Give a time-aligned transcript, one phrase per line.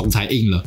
[0.00, 0.64] 总裁硬了，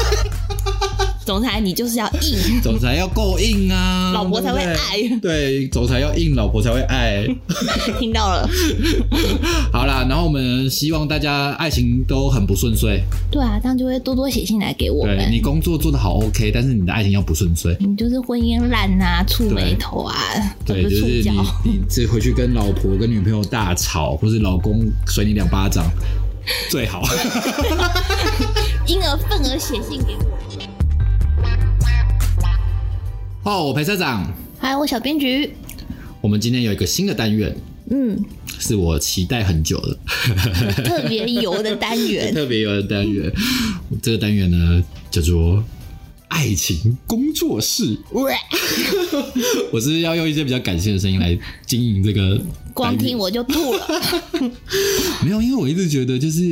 [1.24, 7.26] 总裁你就是要硬，总裁要够硬啊，老婆才会对不对爱对，总裁要硬，老婆才会爱。
[7.98, 8.46] 听到了？
[9.72, 13.02] 好啦，然后我们希望大家爱情都很不顺遂。
[13.30, 15.30] 对啊，这样就会多多写信来给我们对。
[15.30, 17.74] 你工作做的好 OK，但是你的爱情要不顺遂。
[17.80, 20.14] 你就是婚姻烂啊，触眉头啊，
[20.66, 21.30] 都对，就是你，
[21.64, 25.90] 你这回去跟老婆、跟女朋友大吵，或是老公甩你两巴掌，
[26.68, 27.02] 最好。
[28.88, 30.38] 因而份而写信给我。
[33.42, 34.26] 哦，我裴社长，
[34.58, 35.52] 还有我小编局，
[36.22, 37.54] 我们今天有一个新的单元，
[37.90, 38.18] 嗯，
[38.58, 39.98] 是我期待很久的，
[40.82, 43.30] 特别油的单元， 特别油的单元。
[44.02, 45.62] 这个单元呢，叫做
[46.28, 47.94] 爱情工作室。
[48.12, 48.32] 喂
[49.70, 52.40] 我是要用一些比较感性的声音来经营这个。
[52.78, 53.86] 光听我就吐了。
[55.24, 56.42] 没有，因为我一直觉得，就是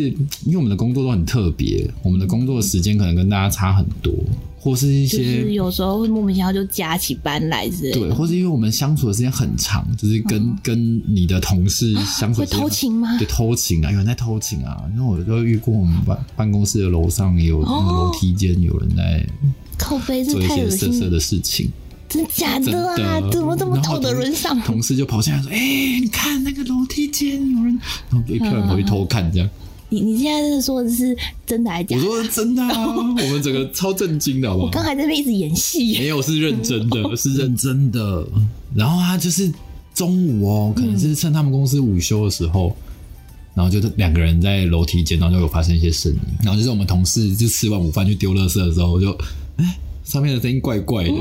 [0.44, 4.12] 因为我们的工作都很特别，我们的工作时间可能跟大家差很多，
[4.58, 13.26] 或是一就些是有时候会莫名其妙就加起班来之类对，或是因为我们相处的时间很长，就是跟、跟你的同事相处会的时间偷情吗对，？
[13.28, 14.82] 偷情啊，有人在偷情啊。
[14.92, 19.24] 因为我就遇过我们办办公室的楼上也有那个楼梯间有人在
[19.78, 21.70] 靠背这做一些色色的事情，
[22.08, 23.20] 真假的啊？
[23.20, 23.30] 的。
[23.30, 24.60] 怎么这么道德沦丧？
[24.62, 27.78] 同事就跑进来说：“哎、你看那个楼梯间有人。”
[28.10, 29.48] 然后一票人跑去偷看，这样。
[29.88, 32.24] 你你现在是说的是真的还是假我的？
[32.24, 34.66] 说真的啊，我们整个超震惊的，好不好？
[34.66, 38.26] 我刚才在那边一直演戏，没有，是认真的，是认真的。
[38.74, 39.48] 然后他就是
[39.94, 42.76] 中午哦，可能是趁他们公司午休的时候，
[43.54, 46.18] 然后就是两个人在楼梯间，然后就有发生一些声音。
[46.42, 49.16] 然后就是我们同事就吃完午饭去丢垃圾的时候，我就
[49.56, 51.14] 哎，上面的声音怪怪的，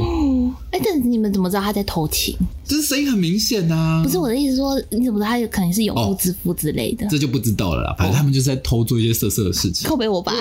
[0.75, 2.35] 哎，但是你们怎么知道他在偷情？
[2.65, 4.03] 就是声音很明显啊。
[4.03, 7.07] 不是我的意思说，你怎么知道他有可能是有哦夫之夫之类的？
[7.09, 7.95] 这就不知道了啦。
[7.97, 10.33] 反正他们就是在偷做一些色色的事情，靠北我吧，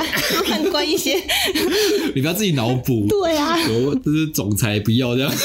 [0.49, 1.15] 乱关一些。
[2.15, 3.07] 你不要自己脑补。
[3.09, 5.33] 对啊，我这是总裁不要这样。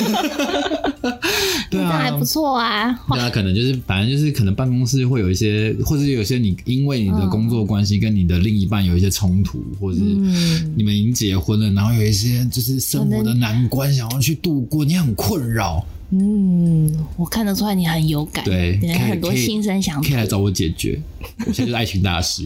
[1.69, 2.91] 对啊，那还不错啊。
[3.09, 20.17] 对啊，可能就是反正就是可能办公室会有一些，或者是有些你因为你的工作关系跟你的另一半有一些冲突，或者是嗯你们已经结婚了，然后有一些就是生活的难关想要去度过，你很困扰，嗯，我看得出来你很有感，对，你可以很多心声想吐可以。
[20.17, 20.99] 来找我解决。
[21.45, 22.43] 我现在就是爱情大师，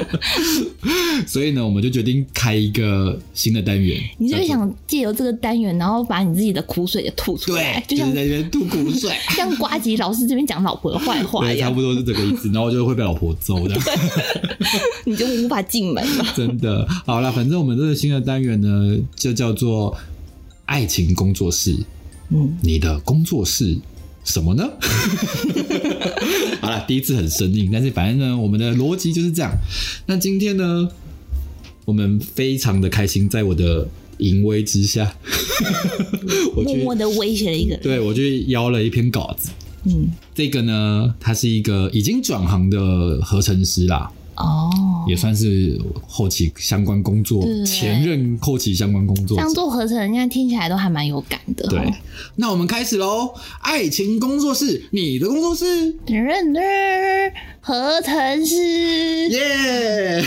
[1.28, 4.00] 所以呢，我们就决定开一个新的单元。
[4.16, 9.10] 你是不是想借由这个单元，然后把你自己的苦水也吐出来对，，就像就是在那边吐苦水。
[9.36, 13.84] 像瓜吉老师这边讲老婆的坏话对，差不，多是这个意思，然后就会被老婆揍这样。
[15.04, 16.24] 你就无法进门了。
[16.34, 19.94] 真的，好了，反正我们这个新的单元呢，就叫做
[20.66, 21.76] 爱情工作室。
[22.30, 23.76] 嗯，你的工作室
[24.24, 24.64] 什么呢？
[26.62, 29.52] 好了，第一次很生硬，但是反正呢，我们的逻辑就是这样。
[30.06, 30.88] 那今天呢，
[31.84, 33.86] 我们非常的开心，在我的
[34.18, 35.14] 淫威之下，
[36.56, 37.80] 我默默的威胁了一个人。
[37.82, 39.50] 对我就邀了一篇稿子。
[39.84, 44.10] 嗯，这个呢，他是一个已经转行的合成师啦，
[44.42, 44.70] 哦，
[45.08, 49.36] 也算是后期相关工作前任后期相关工作者。
[49.36, 51.66] 这样做合成，人家听起来都还蛮有感的。
[51.68, 51.78] 对。
[51.78, 51.92] 哦，
[52.36, 53.32] 那我们开始喽！
[53.60, 55.64] 爱情工作室，你的工作室，
[56.04, 58.56] 噔噔噔合成师。
[59.28, 60.22] 耶、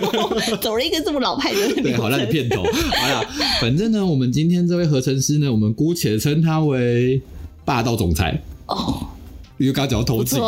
[0.60, 2.62] 走了一个这么老派的对，好烂的片头。
[2.62, 3.24] 好了，
[3.60, 7.20] 反正呢，我们今天这位合成师呢，我们姑且称他为
[7.64, 9.06] 霸道总裁，哦，
[9.58, 10.38] 因为刚偷情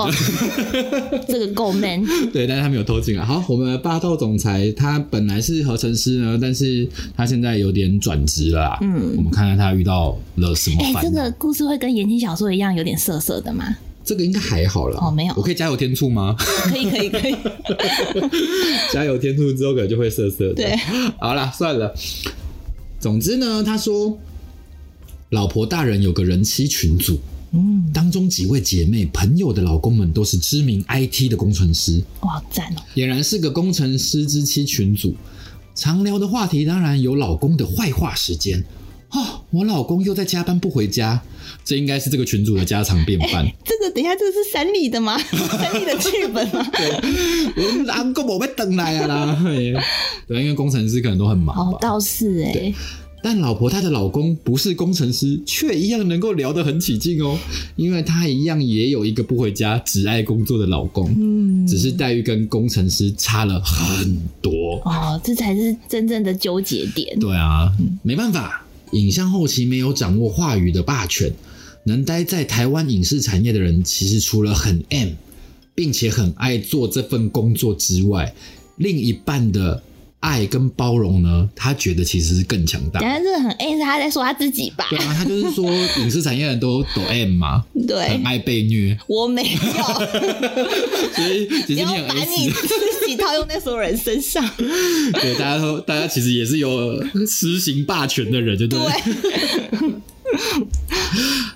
[1.29, 2.05] 这个够 man。
[2.33, 3.25] 对，但是他没有偷情啊。
[3.25, 8.79] 好，我们的霸道总裁他本来是合成师呢，但是他现在有点转职了啦。
[8.83, 11.11] 嗯我们看看他遇到了什么哎、烦恼。
[11.11, 13.77] 这个故事会跟言情小说一样有点涩涩的吗？
[14.03, 14.99] 这个应该还好了。
[14.99, 16.35] 哦没有我可以加油添醋吗？
[16.39, 17.35] 可以，可以，可以。
[18.93, 20.55] 加油添醋之后可能就会涩涩的。
[20.55, 20.77] 对，
[21.19, 21.95] 好啦，算了。
[22.99, 24.19] 总之呢，他说，
[25.31, 27.19] 老婆大人有个人妻群组，
[27.53, 32.83] 嗯，当中几位姐妹朋友的老公们都是知名 IT 的工程师，哇，好赞哦！
[32.95, 35.15] 俨然是个工程师之妻群组。
[35.75, 38.63] 常聊的话题当然有老公的坏话时间。
[39.13, 41.21] 哦，我老公又在加班不回家，
[41.65, 43.45] 这应该是这个群主的家常便饭。
[43.65, 45.19] 这个等一下，这个是三立的吗？
[45.59, 46.65] 三立的剧本吗？
[47.57, 49.75] 我老公我被等来啊啦，嘿
[50.29, 51.79] 对，因为工程师可能都很忙哦，。
[51.81, 52.73] 倒是哎，
[53.23, 57.39] 但老婆她的老公不是工程师，却一样能够聊得很起劲哦，
[57.77, 64.77] 因为她一样也有一个不回家只爱工作的老公，嗯，只是待遇跟工程师差了很多。
[64.85, 67.19] 哦，这才是真正的纠结点。
[67.19, 67.71] 对啊，
[68.03, 71.33] 没办法，影像后期没有掌握话语的霸权，
[71.85, 75.11] 能待在台湾影视产业的人，其实除了很 M，
[75.75, 78.35] 并且很爱做这份工作之外，
[78.77, 79.83] 另一半的
[80.21, 83.09] 爱跟包容呢，他觉得其实是更强大等。
[83.09, 84.87] 下这个很 A 是他在说他自己吧？
[84.91, 85.71] 对啊，他就是说
[86.01, 89.59] 影视产业人都抖 M 嘛，很对，爱被虐，我没有，
[91.15, 92.51] 所以其你要把你。
[93.01, 94.49] 自己套用在所有人身上。
[95.21, 98.93] 对，大家都大家其实也是有施行霸权的人，就对了。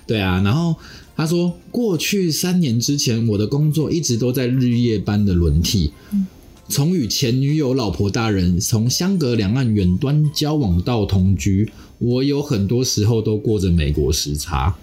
[0.05, 0.75] 对，对啊，然后
[1.15, 5.93] 他说，过去三年之前，我的工作一直都在日夜班的轮替，
[6.67, 14.75] 从与前女友、老婆大人从相隔两岸远端交往到同居，我有很多时候都过着美国时差，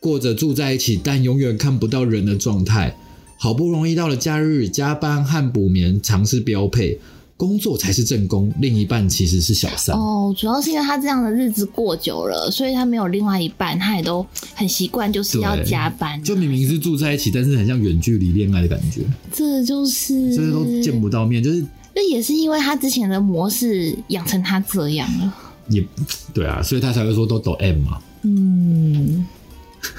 [0.00, 2.96] 过着住在一起但永远看不到人的状态。
[3.38, 6.98] 好不容易到了假日，加班和补眠常是标配，
[7.40, 9.96] 工作才是正宫，另一半其实是小三。
[9.96, 16.22] 哦，主要是因为他这样的日子过久了，所以他没有另外一半，他也都很习惯，就是要加班。
[16.22, 19.00] 就明明是住在一起，但是很像远距离恋爱的感觉，
[19.32, 21.64] 这就是这都见不到面，就是
[21.94, 25.34] 那也是因为他之前的模式养成他这样了。
[25.70, 25.82] 也
[26.34, 27.98] 对啊，所以他才会说都抖 M 嘛。
[28.20, 29.26] 嗯，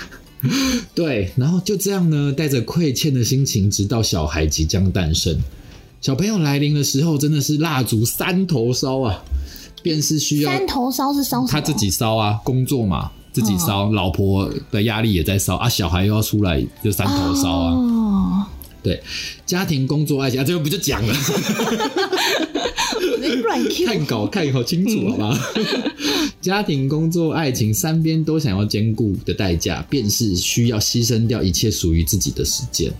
[0.93, 5.35] 对，然后就这样呢，带着亏欠的心情，直到小孩即将诞生。
[6.01, 9.23] 小朋友来临的时候，真的是蜡烛三头烧啊！
[9.83, 11.45] 便是需要三头烧是烧？
[11.45, 17.73] 他自己烧啊，工作嘛，自己烧，老婆的压力也在烧啊，小孩又要出来，就三头烧啊。
[17.75, 18.45] 哦，
[18.81, 18.99] 对，
[19.45, 21.13] 家庭、工作、爱情，啊，这个不就讲了？
[23.85, 25.39] 看稿看好清楚，好吧？
[26.41, 32.91] 家庭、工作、爱情三边都想要兼顾的代价，便是需要牺牲掉一切属于自己的时间。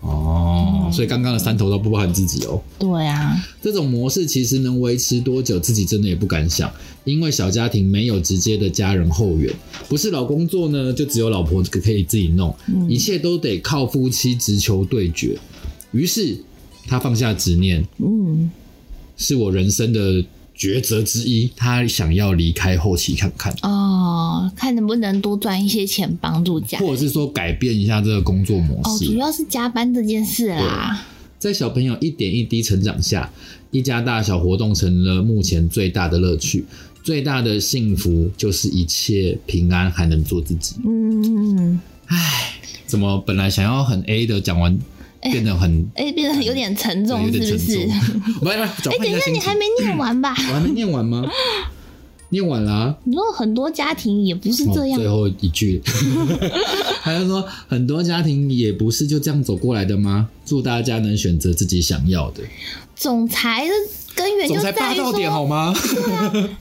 [0.00, 2.62] 哦，所以刚刚的三头都不包含自己哦。
[2.78, 6.72] 对啊，这种模式其实能维持多久，自己真的也不敢想，
[7.04, 9.52] 因为小家庭没有直接的家人后援，
[9.88, 12.54] 不是老公做呢，就只有老婆可以自己弄，
[12.88, 15.36] 一切都得靠夫妻直球对决。
[15.90, 16.36] 于是
[16.86, 18.50] 他放下执念，嗯，
[19.16, 20.24] 是我人生的
[20.58, 21.48] 抉择之一。
[21.54, 26.78] 他想要离开后期看看，哦，看能不能多赚一些钱帮助家。
[26.78, 29.06] 或者是说改变一下这个工作模哦，式。
[29.06, 31.06] 主要是加班这件事啦。
[31.38, 33.30] 在小朋友一点一滴成长下，
[33.70, 36.64] 一家大小活动成了目前最大的乐趣。
[37.00, 40.74] 最大的幸福就是一切平安，还能做自己。
[40.84, 42.52] 嗯，唉
[42.86, 44.76] 怎么本来想要很 A 的讲完，
[45.30, 47.86] 变得很、哎、变得有点沉重，有是不点沉重是？？
[48.40, 49.30] 不是不是， 转哎、等一下。
[49.30, 50.30] 你还没念完吧？
[50.48, 51.24] 我还没念完吗？
[52.30, 52.96] 念完了、啊。
[53.04, 55.80] 你说很多家庭也不是这样哦、最，后一句，
[57.02, 60.28] 他就说很多家庭也不是就这样走过来的吗？
[60.44, 62.42] 祝大家能选择自己想要的。
[62.94, 63.70] 总裁的
[64.18, 65.72] 根源就在于霸道点好说，吗？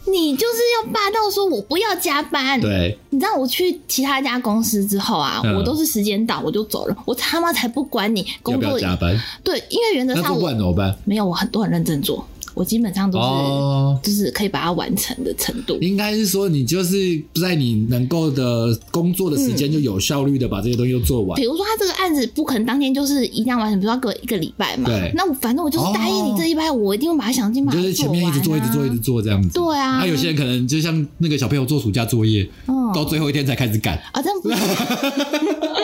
[0.06, 2.62] 你就是要霸道，说我不要加班。
[2.62, 9.20] 对，你知道我去其他家公司之后啊，嗯我都是时间到我就走了，我他妈才不管你工作不要加班？
[9.44, 10.96] 对，因为原则上我完怎么办？
[11.04, 12.26] 没有，我很多很认真做，
[12.58, 15.78] 我基本上都是、哦，就是可以把它完成的程度。
[15.80, 21.44] 应该是说你就是在你能够的工作的时间，就有效率的把这些东西都做完比。
[21.44, 24.90] 如说，他这个案子不可能当天就是一定要完成，比如说要给我一个礼拜嘛。
[24.90, 29.50] 对那我反正我就是答应你这一拜，我一定会把它想尽你办法就是前面一直做，一直做，一直做做这样子。
[29.54, 32.48] 对啊那有些人可能就像那个小朋友做暑假作业，
[32.96, 33.96] 到最后一天才开始赶。
[34.12, 34.58] 啊，这样不行。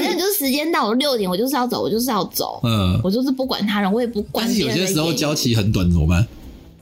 [0.00, 4.62] 反正就是时间到，我六点我就是要走，我就是要走，嗯，我就是不管他人，我也不管但是。
[4.62, 6.26] 有些时候交期很短怎么办？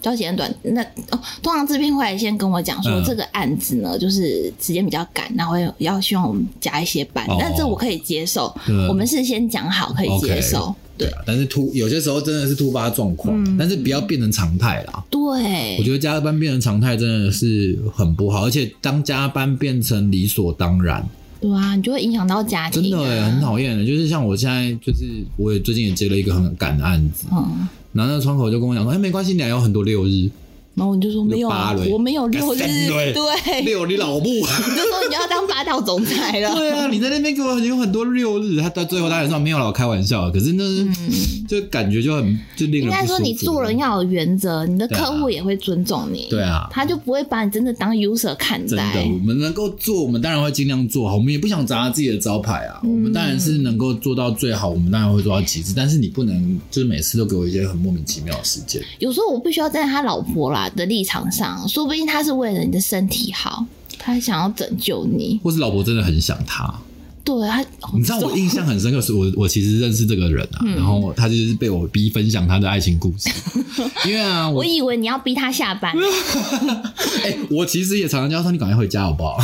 [0.03, 8.55] 交期很短，那哦，通常制片会来先跟我讲说，嗯这个案子呢，就是时间比较赶，然后要希望我们加一些班，哦那这我可以接受。
[8.69, 10.73] 嗯我们事先讲好，可以接受。
[10.97, 15.05] 对啊，但是突有些时候真的是突发状况，嗯但是不要变成常态啦。
[15.11, 21.05] 对，我觉得加班变成常态真的是很不好，而且当加班变成理所当然，
[21.47, 23.87] 对啊，你就会影响到家庭、啊，真的耶很讨厌的。
[23.87, 25.05] 就是像我现在，就是
[25.37, 30.29] 我也最近也接了一个很赶的案子，嗯，然后那个窗口就跟我讲说：“哎，没关系，你还有很多六日，
[30.77, 34.25] 然后你就说没有啊八，我没有六日，对，六你老母。
[34.29, 36.55] ”你就说你就要当霸道总裁 了。
[36.55, 40.31] 对啊，你在那边给我有很多六日，他到最后当然说没有了，我开玩笑。
[40.31, 40.65] 可是那、
[41.47, 49.27] 就感觉就很就令人应该说你做人要有原则，你的客户也会尊重你，对啊他就不会把你真的当 user 看真的，我。
[49.27, 51.17] 们能够做，我们当然会尽量做好。
[51.17, 52.81] 我们也不想砸自己的招牌啊。
[52.85, 55.73] 我们当然是能够做到最好，我们当然会做到极致。
[55.75, 58.81] 但是你不能就是每次都给我一些很莫名其妙的时间。
[59.01, 63.65] 有时候我必须要站在他老婆啦的立场上，说不定他是为了你的身体好，
[63.99, 65.39] 他想要拯救你。
[65.43, 66.73] 或是老婆真的很想他，
[67.25, 73.29] 对他，你知道我印象很深刻，是我我其实认识这个人啊，嗯然后他就是被我逼分享他的爱情故事，
[74.07, 75.93] 因为啊，我我以为你要逼他下班
[77.25, 79.37] 哎、我其实也常常叫他说你赶快回家好不好？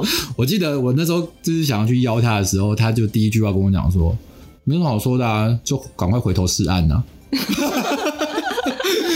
[0.00, 0.04] 哦，
[0.36, 4.16] 我记得我那时候就是想要去邀他的时候，他就第一句话跟我讲说
[4.64, 7.00] ：“没什么好说的啊，就赶快回头是岸呐、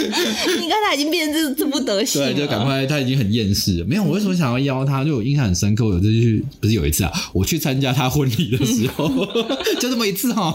[0.61, 3.85] 你看他已经变成这这副德行了，对，就赶快，他已经很厌世了。
[3.87, 5.05] 没有，我为什么想要邀他？
[5.05, 9.09] 就我印象很深刻，我有次去，不是有一次啊，我去参加他婚礼的时候，
[9.81, 10.53] 就这么一次哈、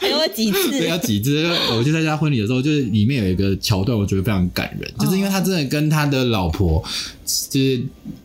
[0.00, 0.70] 还有几次？
[0.70, 1.44] 对，要几次？
[1.76, 6.82] 我去参加婚礼的时候，就是里面有一个桥段，我觉得非常感人，就是因为他真的跟他的老婆，
[7.50, 7.82] 就是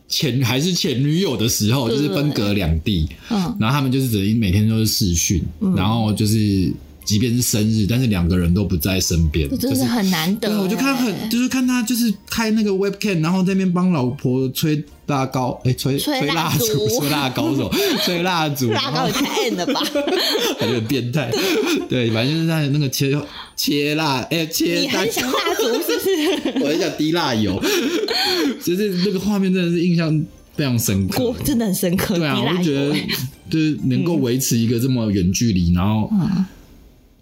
[0.08, 5.42] 前还是前女友的时候，就是分隔两地，嗯，然后他们就是只能每天都是视讯，
[5.76, 6.72] 然后就是
[7.10, 10.54] 即便是生日，但是两个人都不在身边，这真就是是很难得欸。
[10.54, 16.66] 对，我就看很，就是看他就是开那个 webcam，然后在那边帮老婆吹大高，哎、吹吹蜡蜡烛，
[17.00, 17.72] 吹蜡高手？
[18.06, 19.82] 吹蜡烛，蜡高也太 N 了吧？
[20.60, 21.32] 感觉很变态。
[21.90, 23.20] 对，反正就是在那个切
[23.56, 26.60] 切蜡，哎、切大你很想蜡烛是不是？
[26.62, 27.60] 我很想滴蜡油，
[28.64, 30.24] 就是那个画面真的是印象
[30.56, 31.34] 非常深刻。
[31.44, 32.16] 真的很深刻。
[32.16, 32.94] 对啊，我就觉得
[33.50, 36.46] 就是能够维持一个这么远距离，然后嗯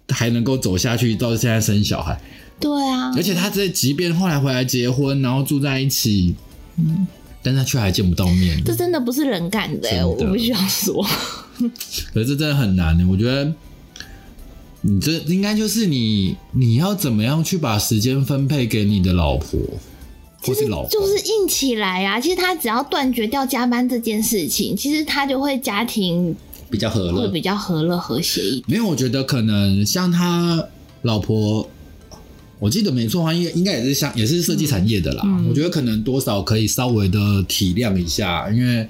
[0.08, 2.18] 还能够走下去，到现在生小孩，
[2.58, 6.34] 对啊，而且他这即便后来回来结婚，然后住在一起，
[6.76, 7.06] 嗯，
[7.42, 11.06] 但他却还见不到面，这真的不是人干的、欸，的我必须要说。
[12.14, 13.06] 可是这真的很难的。
[13.06, 13.52] 我觉得
[14.80, 19.58] 你这应该就是你你要怎么样去把时间分配给你的老婆
[20.40, 22.20] 或是老公，就是硬起来啊！
[22.20, 26.34] 其实他只要断绝掉加班这件事情，其实他就会家庭
[26.70, 27.22] 比较和乐。
[27.22, 28.64] 会比较和乐和谐一点。
[28.66, 30.64] 没有，我觉得可能像他
[31.02, 31.68] 老婆。
[32.60, 35.22] 我记得没错的话，应该应该也是像也是设计产业的啦。
[35.24, 38.84] 嗯我觉得可能多少可以稍微的体谅一下，因为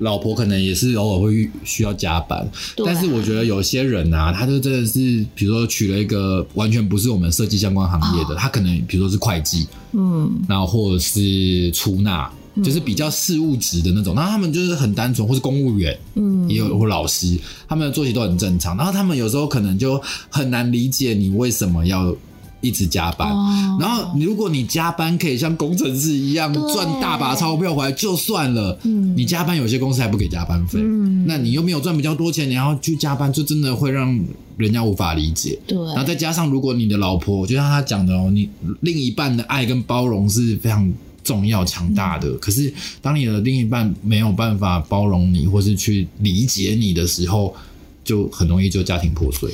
[0.00, 2.38] 老婆可能也是偶尔会需要加班。
[2.40, 2.50] 啊
[2.84, 12.30] 但是我觉得有些人啊，他就真的是，比如说娶了一个完全不是我们设计相关行业的，他可能比如说是会计，嗯，然后或者是出纳，
[12.62, 14.14] 就是比较事务职的那种。
[14.14, 17.38] 然后他们就是很单纯，或是公务员，嗯也有或老师，
[17.68, 18.76] 他们的作息都很正常。
[18.76, 22.14] 然后他们有时候可能就很难理解你为什么要
[22.60, 23.30] 一直加班。
[23.30, 34.18] 哦然后如果你加班可以像工程师一样赚大把钞票回来就算了，嗯你加班有些公司还不给加班费，嗯那你又没有赚比较多钱，你要去加班，就真的会让
[34.58, 35.58] 人家无法理解。
[35.66, 38.46] 对，然后再加上，如果你的老婆，就像他讲的哦，你
[38.80, 40.92] 另一半的爱跟包容是非常
[41.30, 42.28] 重要、强大的。
[42.38, 47.54] 可是，当你的另一半没有办法包容你，或是去理解你的时候，
[48.02, 49.48] 就很容易就家庭破碎。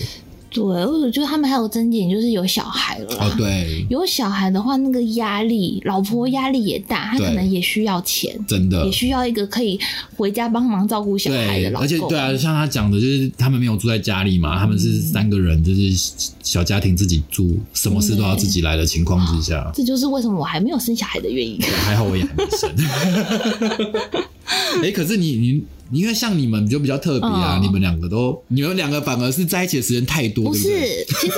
[0.57, 8.91] 对，我觉得他们还有增点就是有小孩了啦哦，对，有小孩的话，那个压力，老婆压力也大，她可能也需要钱，真的也。
[8.91, 9.79] 需要一个可以
[10.17, 11.85] 回家帮忙照顾小孩对的，老公。
[11.85, 15.93] 而且对啊，像他讲的，就是他们没有住在家里嘛，他们是三个人，就是
[16.43, 21.61] 小家庭自己住，什么事都要自己来的情况之下，这就是为什么我还没有生小孩的原因。
[21.61, 22.71] 还好我也还没生。
[24.83, 31.05] 哎、可是你你因为像你们就比较特别啊，嗯你们两个都你们两个反而是在一起的时间太多，不对不对？
[31.05, 31.35] 是，其实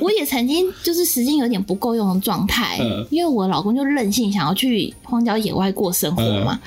[0.00, 6.60] 我也曾经就是时间有点不够用的状态嗯，因为我老公就任性想要去荒郊野外过生活嘛，嗯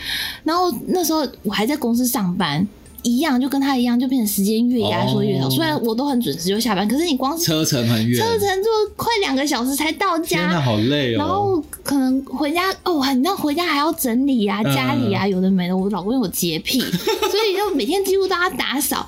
[0.43, 2.67] 然后那时候我还在公司上班。
[3.03, 5.47] 一样就跟他一样，就变成时间越压缩越少。
[5.47, 11.17] 哦虽然我都很准时就下班，可是你光是车程很远，车程就快两个小时才到天哪，家，好累哦。
[11.17, 15.77] 然后可能回家哦，你知道回家还要整理啊，嗯家里啊有的没的。
[15.77, 19.07] 我老公有洁癖， 所以就每天几乎都要打扫。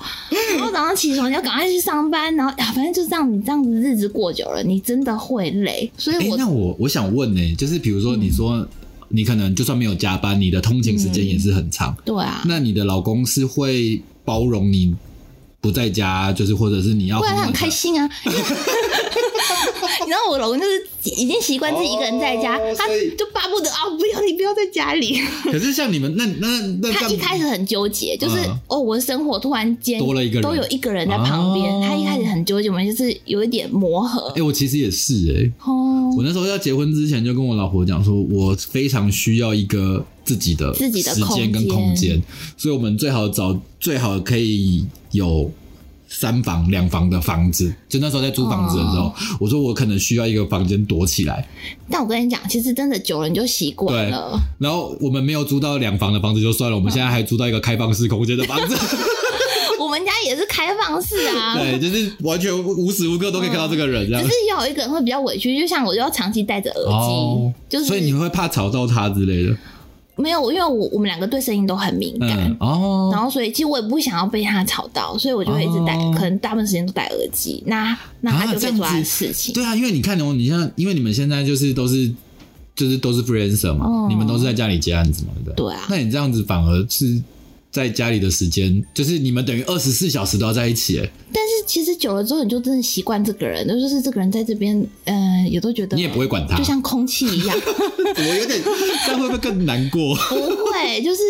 [0.56, 5.90] 然后早上起床你要赶快去上班，然后啊，反正就这样，你这样子日子过久了，你真的会累。
[5.96, 8.66] 所以哎、我那我我想问呢、就是比如说你说、
[9.08, 14.94] 你可能就算没有加班，你的通勤时间也是很长，对啊，那你的老公是会包容你
[15.60, 18.08] 不在家，就是或者是你要不然他很开心啊。
[20.06, 20.86] 你知道我老公就是
[21.20, 22.86] 已经习惯自己一个人在家，他
[23.18, 25.20] 就巴不得啊，不要你不要在家里。
[25.42, 34.42] 可是像你们那那那他一开始很纠结，就是、嗯哦，我的生活突然间多了一个人都有一个人在旁边，哦他一开始很纠结，我们就是有一点磨合哎、。
[34.42, 42.22] 我其实也是哎、哦，我那时候要结婚之前就跟我老婆讲说，我非常需要一个自己的自己的时间跟空空间，
[42.56, 45.50] 所以我们最好找最好可以有
[46.18, 47.74] 三房两房的房子。
[47.88, 51.46] 就那时候在租房子的时候，哦我说我可能需要一个房间躲起来，
[51.90, 54.40] 但我跟你讲，其实真的久了你就习惯了。
[54.58, 58.74] 然后我们没有租到两房的房子就算了，我们现在还租到一个开放式空间的房子，
[59.78, 64.16] 我们家也是开放式啊， 对，就是完全无时无刻都可以看到这个人，只。
[64.16, 69.56] 是要有一个人会比较委屈，就像我就要长期戴着耳机，哦，就是所以你会怕吵到他之类的，
[70.16, 72.30] 没有，因为我我们两个对声音都很敏感。
[72.30, 77.62] 嗯，哦，然后，所以其实我也不想要被他吵到，所以我就会一直戴，哦可能大部分时间都戴耳机。
[77.66, 79.54] 那那他就做他的子事情。
[79.54, 82.10] 对啊，因为你看哦，你像因为你们现在就是都是
[82.74, 85.54] 就是都是 freelancer 嘛，哦你们都是在家里接案子嘛，对不对？
[85.66, 87.22] 对啊那你这样子反而是
[87.76, 97.54] 在家里的时间，就是你们等于二十四小时都要在一起，哎，但是其实久了之后，你就真的习惯这个人，就是这个人在这边，呃，也都觉得你也不会管他就像空气一样，
[98.16, 98.62] 我有点
[99.04, 100.16] 这样会不会更难过？
[100.16, 100.34] 不
[100.72, 101.20] 会，就是。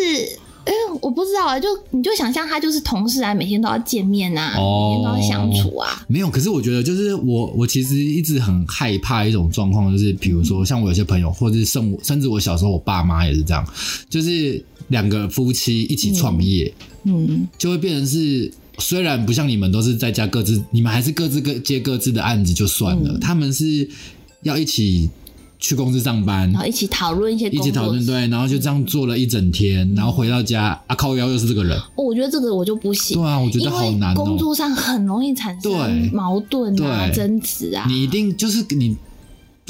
[0.66, 6.04] 哎，我不知道啊，就你就想象他就是同事啊，每天都要见面啊，哦每天都要相处啊。
[6.08, 13.66] 没有，可是我觉得就是我，我其实一直很害怕一种状况，就是比如说像我有些朋友，或者是甚我甚至我小时候我爸妈也是这样，
[14.10, 16.72] 就是两个夫妻一起创业，
[17.04, 18.52] 嗯，就会变成是。
[18.78, 23.88] 虽然不像你们都是在家各自，你们还是各自各接各自的案子就算了，嗯他们是
[24.42, 25.08] 要一起
[25.58, 26.50] 去公司上班。
[26.52, 33.16] 然，后一起讨论一些一起讨论对，然后就这样做了一整天，然后回到家啊靠腰又是这个人，哦我觉得这个我就不行。
[33.16, 37.14] 对啊，我觉得好难哦、工作上很容易产生对矛盾啊、对。
[37.14, 37.84] 争执啊。
[37.88, 38.96] 你一定就是你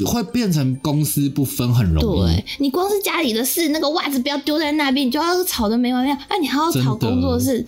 [0.05, 2.45] 会变成公私不分，很容易对。
[2.59, 6.15] 你光是家里的事，那个袜子不要丢在那边，你就要吵得没完没了。
[6.15, 7.65] 啊，你还要吵工作室，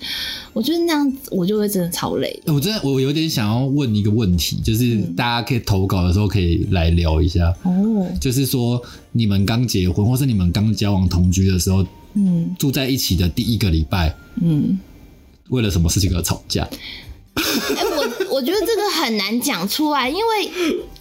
[0.53, 2.39] 我觉得那样我就会真的超累。
[2.45, 8.79] 我真的我有点想要问一个问题，就是嗯大家可以投稿的时候可以来聊一下，哦，就是说
[9.11, 11.83] 你们刚结婚或是你们刚交往同居的时候，
[12.13, 14.77] 嗯住在一起的第一个礼拜，嗯，
[15.49, 16.67] 为了什么事情而吵架？
[17.35, 20.51] 哎、我我觉得这个很难讲出来，因为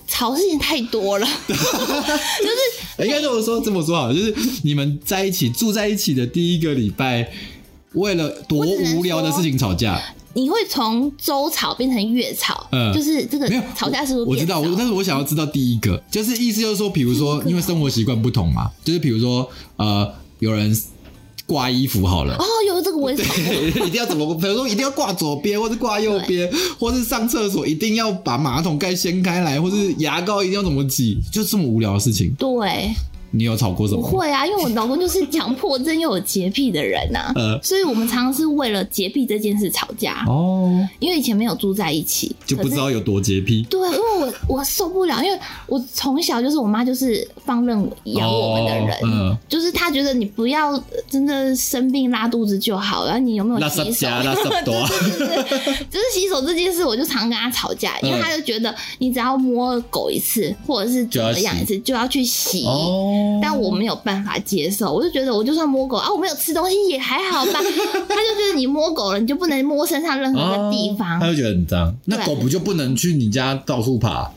[0.09, 7.31] 吵事情太多了， 就是应该这么说，这么说好了，就是你们在一起住在一起的第一个礼拜，
[7.93, 10.01] 为了多无聊的事情吵架。
[10.35, 20.77] 你会从周吵变成月吵，嗯就是这个没有吵架是不是我知道，但是我想要知道第一个，就是意思就是说，比如说， 因为生活习惯不同嘛，就是比如说，呃，有人
[21.47, 22.37] 挂衣服好了。
[22.37, 22.45] 哦，
[22.79, 24.35] 有这个我也吵过， 一定要怎么？
[24.37, 32.95] 比如说，一定要挂左边，或是挂右边，或是上厕所一定要把马桶盖掀开来，或是牙膏一定要怎么挤，就这么无聊的事情，对，
[33.31, 34.01] 你有吵过什么？
[34.01, 43.67] 不会啊，因为我老公就是强迫症又有洁癖的人呐、 呃所以我们常常是为了洁癖这件事吵架，哦，因为以前没有住在一起，就不知道有多洁癖。
[43.69, 54.07] 对，因为我我受不了，因为我从小就是我妈就是放任养我们的人，哦嗯就是她觉得你不要真的生病拉肚子就好，然后你有没有洗手？
[54.09, 54.75] 拉手多，
[55.91, 62.65] 就是洗手这件事，我就常跟她吵架，因为嗯她就觉得你只要摸狗一次，或者是怎么样一次，就要去洗。
[62.65, 67.53] 哦但我没有办法接受，我就觉得我就算摸狗啊，我没有吃东西也还好吧。
[68.09, 71.95] 他就觉得你摸狗了，你就不能摸身上任何一个地方，他就觉得很脏。
[72.07, 74.31] 那狗不就不能去你家到处爬？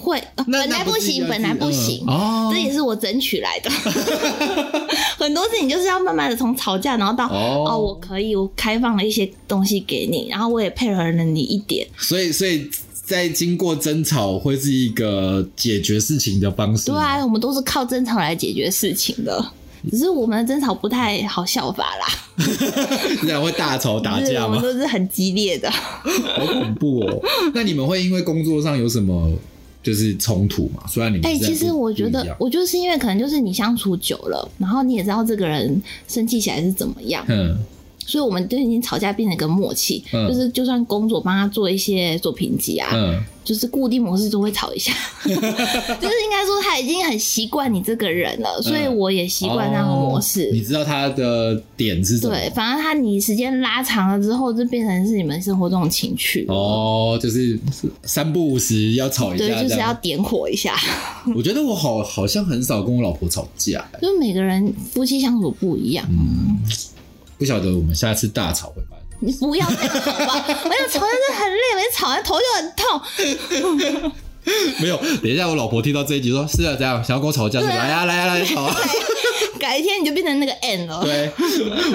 [0.00, 2.04] 会、本来不行，本来不行。
[2.06, 3.70] 嗯哦这也是我争取来的。
[5.18, 11.86] 很多事情就是要慢慢的从吵架，然后到哦哦我可以，我开放了一些东西给你，然后我也配合了你一点。
[11.96, 12.70] 所以，所以
[13.08, 16.90] 在经过争吵会是一个解决事情的方式。
[16.90, 19.52] 对啊，我们都是靠争吵来解决事情的。
[19.90, 22.06] 只是我们的争吵不太好效法啦，
[23.22, 24.62] 这样会大吵打架吗我们？
[24.62, 25.70] 都是很激烈的。
[25.70, 27.20] 好恐怖哦！
[27.54, 29.32] 那你们会因为工作上有什么
[29.82, 30.82] 就是冲突吗？
[30.86, 37.56] 虽然你们哎、其实我觉得我就是因为可能就是你相处久了，然后你也知道这个人生气起来是怎么样，嗯，
[38.08, 44.92] 所以我们都已经吵架变成一个默契，嗯就是就算工作帮他做一些作品集啊，嗯，就是固定模式都会吵一下，
[45.22, 50.48] 就是应该说他已经很习惯你这个人了，所以我也习惯那个模式。
[50.52, 52.34] 你知道他的点是什么？
[52.34, 56.46] 对，反正他你时间拉长了之后，就变成是你们生活中的情趣。
[56.48, 57.58] 哦，就是
[58.04, 59.98] 三不五时要吵一对，下，就是要。
[60.00, 60.76] 点火一下。
[61.34, 66.06] 我觉得我好好像很少跟我老婆吵架，就是每个人夫妻相处不一样，
[67.38, 69.04] 不晓得我们下次大吵会发生。
[69.20, 70.44] 你不要这样好吧？
[70.64, 74.12] 我要吵真的很累，每次吵完头就很痛。
[74.80, 77.74] 没有，等一下我老婆听到这一集说：“是啊，这样想要跟我吵架是吧？
[77.74, 78.74] 来呀、来呀、来吵啊！”
[79.60, 81.02] 改天你就变成那个 N 了。
[81.04, 81.30] 对，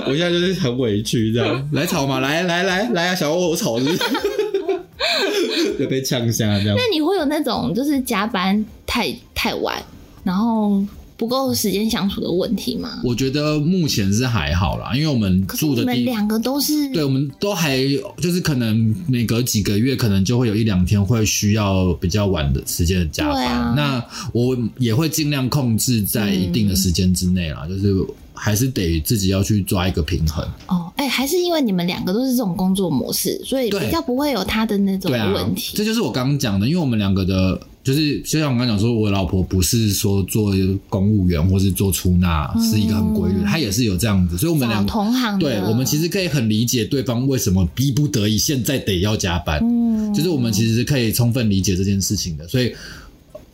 [0.05, 3.99] 我现在就是很委屈，这样来吵嘛，来来来来啊，想要我吵是不是？
[5.79, 6.83] 就被呛下这样那。
[6.91, 9.81] 你会有那种就是加班太太晚，
[10.23, 10.83] 然后
[11.15, 13.01] 不够时间相处的问题吗？
[13.03, 17.77] 我觉得目前是还好啦，因为我们住的地，们两个都是对，我们都还
[18.17, 23.45] 就是可能每隔几个月，可能就会有一两天会需要比较晚的时间的加班。
[23.45, 27.93] 啊那我也会尽量控制在一定的时间之内啦，就是
[28.33, 30.45] 还是得自己要去抓一个平衡。
[30.67, 35.77] 哦，哎、还是因为你们两个都是这种工作模式，所以比较不会有他的那种问，题。
[35.77, 40.53] 这就是我刚刚讲的，因为我们两个的，就是就像我刚刚讲说，我老婆不是说做
[40.87, 44.89] 公务员或是做出纳是一个很规律，她也是有这样子，所以我们找两个。
[44.89, 52.73] 同行，对，我们其实可以很理解对方为什么逼不得已现在得要加班，嗯，就是我们其实是可以充分理解这件事情的，所以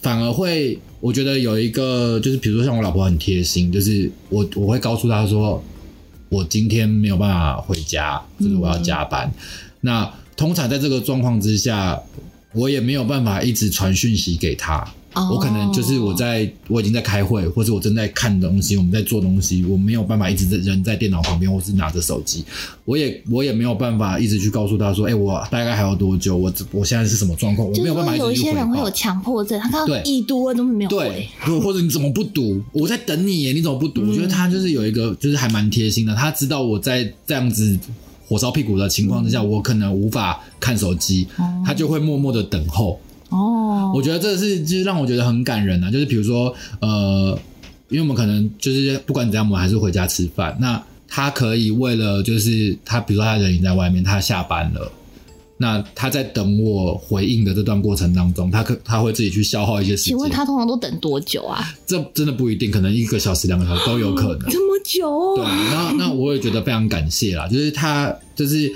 [0.01, 5.63] 反而会，我觉得有一个就是，比如说像我老婆很贴心，就是我我会告诉她说，
[6.29, 9.31] 我今天没有办法回家，就是我要加班。
[9.81, 11.99] 那通常在这个状况之下，
[12.53, 14.87] 我也没有办法一直传讯息给他。
[15.15, 22.45] 哦我可能就是我在我已经在开会，或者我正在看东西，我们在做东西，我没有办法一直在人在电脑旁边，或是拿着手机，
[22.85, 28.89] 我也我也没有办法一直去告诉他说，哎、我大概还有多久，我我现在是什么状况，我没有办法有一些人会有。
[28.91, 32.61] 强迫症，他看到对已读了都没有对，或者你怎么不读？
[32.71, 34.01] 我在等你耶，你怎么不读？
[34.07, 37.79] 我觉得他就是有一个，就是还蛮贴心的，他知道我在这样子
[38.29, 41.27] 火烧屁股的情况之下，我可能无法看手机，
[41.65, 42.99] 他就会默默的等候。
[43.29, 47.35] 哦，我觉得这是就是让我觉得很感人啊，就是比如说呃，
[47.89, 50.55] 因为我们可能就是不管怎样，我们还是回家吃饭。
[50.61, 54.91] 那他可以为了就是他，比如说他人已经在外面，他下班了。
[55.61, 60.11] 那他在等我回应的这段过程当中，他可他会自己去消耗一些时间。
[60.11, 61.61] 请问他通常都等多久啊？
[61.85, 64.49] 这真的不一定，可能一个小时、两个小时都有可能。
[64.49, 65.49] 这么久对，哦？
[65.69, 68.73] 那那我也觉得非常感谢啦，就是他，就是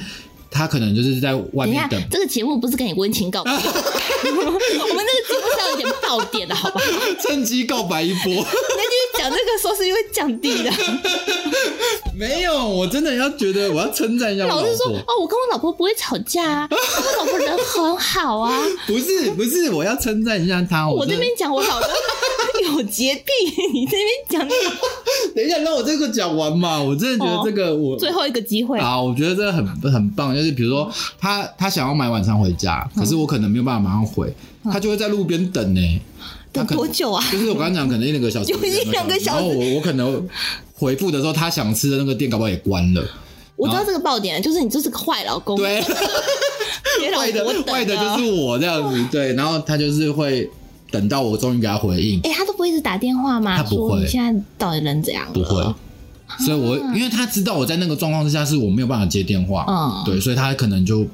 [0.52, 6.82] 他可能就是在外面等，，这个节目不是跟你温情告白， 我们这个节目是要有点爆点的，好吧？
[7.22, 8.34] 趁机告白一波。
[9.24, 10.72] 讲这个说是因为降低的。
[12.16, 14.86] 没有，我真的要觉得我要称赞一下我老老师说：“。
[14.94, 18.62] 哦，我跟我老婆不会吵架啊， 我老婆人很好啊。
[18.86, 20.88] 不是不是，我要称赞一下他。
[20.90, 21.90] 我这边讲我老公
[22.76, 23.32] 有洁癖，
[23.74, 24.48] 你这边讲
[25.36, 26.80] 等一下，让我这个讲完嘛。
[26.82, 28.78] 我真的觉得这个我最后一个机会。
[28.80, 34.34] 啊，我觉得这个很很棒，就是比如说他他想要买晚餐回家，可是我可能没有办法马上回，
[34.66, 36.02] 他就会在路边等呢。
[36.20, 37.22] 他等多久啊？
[37.32, 39.40] 就是我刚刚讲，可能一两个小时， 就一两个小时。
[39.40, 40.26] 然后我我可能
[40.76, 43.04] 回复的时候，他想吃的那个店搞不好也关了。
[43.56, 45.82] 我知道这个爆点了，就是你就是个坏老公，对，
[47.16, 50.50] 坏的坏的就是我这样子，对，然后他就是会
[50.92, 53.56] 等到我终于给他回应，哎、他都不会一直打电话吗？
[53.58, 54.02] 他不会。
[54.02, 55.32] 你现在到底人怎样？
[55.34, 55.64] 不会。
[56.40, 60.04] 所以我因为他知道我在那个状况之下是我没有办法接电话，嗯。
[60.04, 61.06] 对，所以他可能就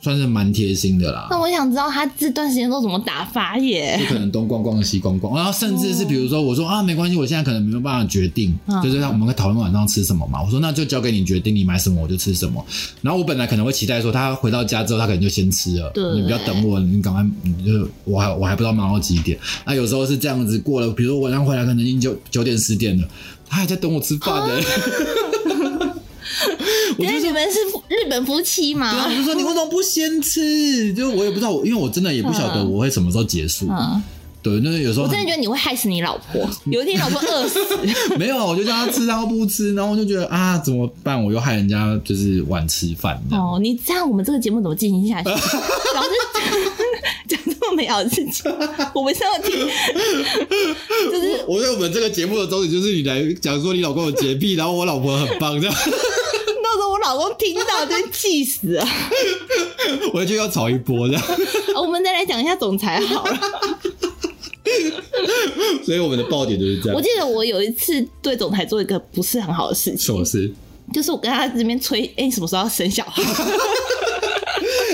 [0.00, 1.26] 算是蛮贴心的啦。
[1.30, 3.98] 那我想知道他这段时间都怎么打发耶？
[4.00, 10.42] 就可能东逛逛西逛逛，然后甚至是比如说我说啊没关系，我现在可能没有办法决定，嗯就是让我们会讨论晚上吃什么嘛。
[10.42, 12.64] 我说那就交给你决定，你买什么我就吃什么。
[13.02, 19.38] 然后我本来可能会期待说他回到家之后他可能就先吃了，对你不要等我，你赶快，你就我还我还不知道忙到几点。
[19.66, 23.08] 那有时候是这样子过了，比如说晚上回来可能已经九九点十点了，
[23.48, 24.54] 他还在等我吃饭呢、
[26.98, 29.14] 我就说因为你们是夫日本夫妻对啊，嘛我？
[29.14, 30.92] 就说你为什么不先吃？
[30.92, 33.68] 就是我也不知道，我因为我真的也不晓得嗯我会什么时候结束。
[33.70, 34.02] 嗯，
[34.42, 37.58] 对，那有时候我真的觉得你会害死你老婆，有一天老婆饿死。
[38.18, 41.22] 没有，啊我就叫他吃，他不吃，然后我就觉得啊，怎么办？
[41.24, 43.20] 我又害人家就是晚吃饭。
[43.30, 45.28] 哦，你这样我们这个节目怎么进行下去？
[45.30, 46.10] 老师
[47.28, 48.50] 讲这么美好的事情，
[48.94, 49.52] 我们是要听，
[51.12, 55.76] 就是我对我们这个节目的宗旨就是你来讲说你老公有洁癖，然后我老婆很棒，这样
[56.68, 58.86] 到时候我老公听到就会气死啊。
[60.12, 61.22] 我就要炒一波这样。
[61.22, 63.38] 啊我们再来讲一下总裁好了。
[65.82, 66.94] 所以我们的爆点就是这样。
[66.96, 70.52] 我记得我有一次对总裁做一个不是很好的事情什情，么事？
[70.92, 73.22] 就是我跟他这边催，哎、你什么时候要生小孩？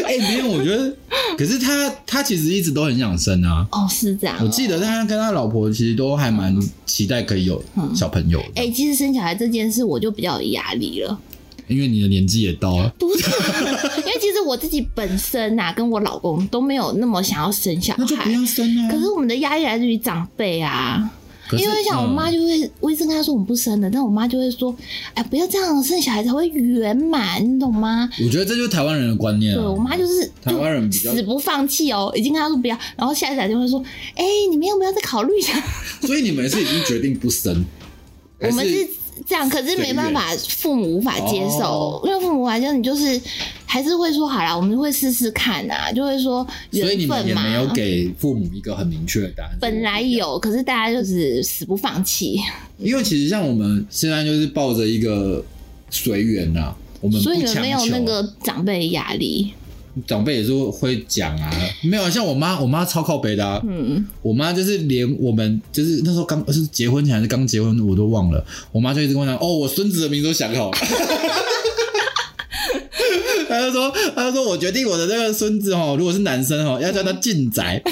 [0.06, 0.94] 哎、没有，我觉得，
[1.36, 3.66] 可是他他其实一直都很想生啊。
[3.72, 6.56] 哦，是这样、我记得他跟他老婆其实都还蛮
[6.86, 7.62] 期待可以有
[7.94, 11.18] 小朋友的，哎、其实生小孩这件事我就比较有压力了，
[11.68, 12.88] 因为你的年纪也到了。
[12.98, 13.24] 不是，
[14.00, 18.90] 因为其实我自己本身呐、跟我老公都没有那么想要生小孩那就不孩，要生啊！
[18.90, 21.10] 可是我们的压力来自于长辈啊。
[21.52, 24.74] 因为像我妈嗯就会，我一直跟她说我们不生了，但我妈就会说，
[25.12, 28.08] 哎，不要这样，生小孩才会圆满，你懂吗？
[28.24, 29.84] 我觉得这就是台湾人的观念对我啊。
[29.84, 33.78] 妈就是台湾人比较死不放弃哦，已经跟她说不要，然后下次打电话说，
[34.16, 35.52] 哎，你们要不要再考虑一下？
[36.00, 37.62] 所以你们是已经决定不生，
[38.40, 38.88] 我们是
[39.26, 43.20] 这样，可是没办法，父母无法接受，哦因为父母无法接受，你就是
[43.64, 47.42] 还是会说好啦，我们会试试看啊，就会说缘所以你们分嘛。
[47.42, 49.56] 也没有给父母一个很明确的答案。
[49.60, 52.38] 本来有，可是大家就是死不放弃，
[52.78, 55.44] 因为其实像我们现在就是抱着一个
[55.90, 59.52] 随缘呐，我们所以你们没有那个长辈压力。
[60.06, 61.50] 长辈也是会讲啊，
[61.82, 68.44] 没有像我妈，我妈超靠北的、啊，嗯，我妈就是连我们就是那时候刚是结婚前还是刚结婚，我都忘了。
[68.72, 70.78] 我妈就一直跟我讲，哦，我孙子的名字都想好了。
[73.48, 77.80] 她就说，她就说我决定我的那个孙子哦，如果是男生哦，要叫他进宅。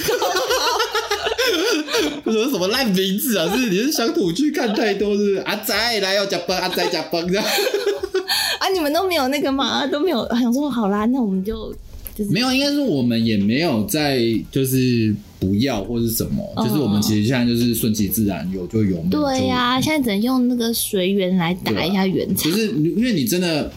[2.25, 3.47] 我说什么烂名字啊？
[3.55, 5.37] 是你是乡土剧看太多，是不是？
[5.45, 7.45] 阿宅来要加班，阿宅加班这样。
[7.45, 9.87] 啊，你们都没有那个吗？
[9.87, 11.75] 都没有想说好啦，那我们就
[12.15, 14.21] 就是没有，应该是我们也没有在
[14.51, 22.51] 就是不要或是什么，嗯就是我们其实现在就是顺其自然，有就有，没有就对呀、现在只能用那个随缘来打一下圆场。
[22.51, 23.73] 就是你因为你真的，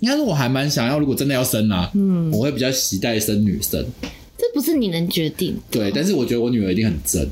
[0.00, 3.84] 应该是我还蛮想要，如果真的要生啊，嗯，我会比较期待生女生，
[4.36, 5.56] 这不是你能决定。
[5.70, 7.26] 对，但是我觉得我女儿一定很真，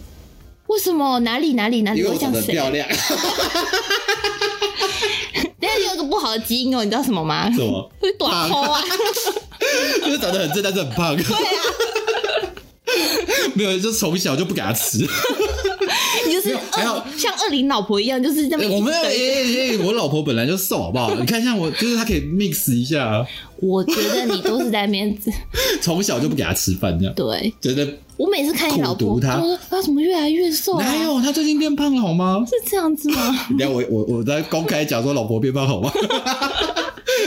[0.69, 1.21] 为什么？
[1.21, 2.55] 哪里哪里哪里因为我长会像谁？
[2.55, 2.89] 得漂亮，
[5.61, 7.51] 但是有一个不好的基因哦，你知道什么吗？
[7.53, 7.91] 什么？
[8.01, 8.81] 会短头啊！
[10.05, 11.41] 就是长得很正，但是很胖，对啊，
[13.55, 14.99] 没有，就从小就不给他吃。
[16.27, 16.83] 你就是二
[17.17, 18.65] 像二零老婆一样，就是这么。
[18.65, 21.15] 欸我们对诶诶，我老婆本来就瘦，好不好？
[21.15, 23.27] 你看像我，就是她可以 mix 一下啊，
[23.61, 25.31] 我觉得你都是在面子
[25.81, 27.53] 从小就不给她吃饭，这样对。
[27.61, 27.87] 觉得
[28.17, 30.85] 我每次看你老婆，苦读她我说她怎么越来越瘦啊？
[30.85, 31.21] 哪有？
[31.21, 32.45] 她最近变胖了好吗？
[32.49, 33.47] 是这样子吗？
[33.51, 35.93] 等一下我我我在公开讲说老婆变胖好吗？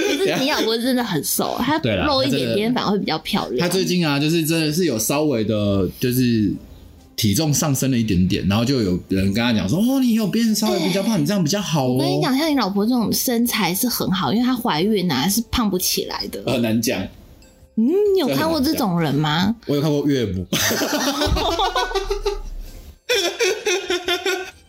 [0.07, 3.59] 可是你老婆真的很瘦，她露一点点反而会比较漂亮。
[3.59, 6.51] 她最近啊，就是真的是有稍微的，就是
[7.15, 16.41] 体重上升了一点点，然后就有人跟她讲说：“哦，你有变稍微比较胖，你这样比较好哦。”我跟你讲，像你老婆这种身材是很好，因为她怀孕啊是胖不起来的。
[16.45, 17.01] 很难讲。
[17.75, 19.55] 嗯，你有看过这种人吗？
[19.65, 20.57] 我有看过岳母，你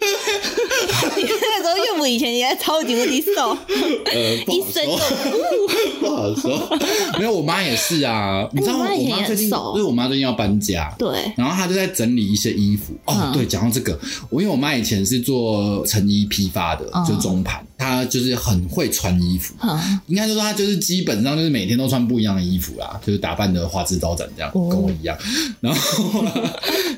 [1.20, 4.98] 那时候岳母以前也超级无敌瘦，呃，不好说，
[5.30, 6.78] 就不好说。
[7.18, 8.48] 没有，我妈也是啊。
[8.52, 12.94] 你知道， 我妈最近，因为我妈最近要搬家，对，然后她就在整理一些衣服。
[13.04, 13.98] 哦，嗯对，讲到这个，
[14.30, 19.54] 我因为我妈以前是做成衣批发的，嗯就中盘，她就是很会穿衣服。
[19.62, 25.16] 嗯，应该就说她就是基本上就是每天都穿不一样的衣服啦，就是打扮的花枝招展这样，哦跟我一样。
[25.60, 26.24] 然后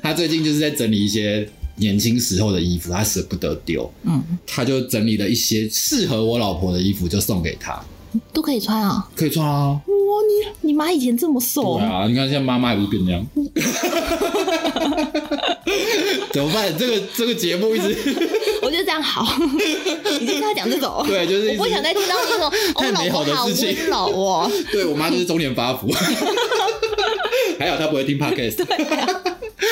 [0.02, 7.82] 她最近就是在整理一些年轻时候的衣服，他舍不得丢，嗯，他就整理了一些适合我老婆的衣服，就送给她，
[8.32, 9.08] 都可以穿啊。
[9.16, 9.80] 可以穿啊。
[9.86, 13.26] 哇，你你妈以前这么瘦对，啊，你看现在妈妈也不是变那样，
[16.32, 16.76] 怎么办？
[16.78, 17.96] 这个这个节目一直
[18.60, 19.26] 我觉得这样好。
[20.20, 24.50] 你就跟他讲这种，对就是我不想再听到那种 太美好的事情温柔哦。
[24.70, 25.90] 对我妈就是中年发福，
[27.58, 28.62] 还好她不会听 podcast。
[28.64, 29.22] 对啊，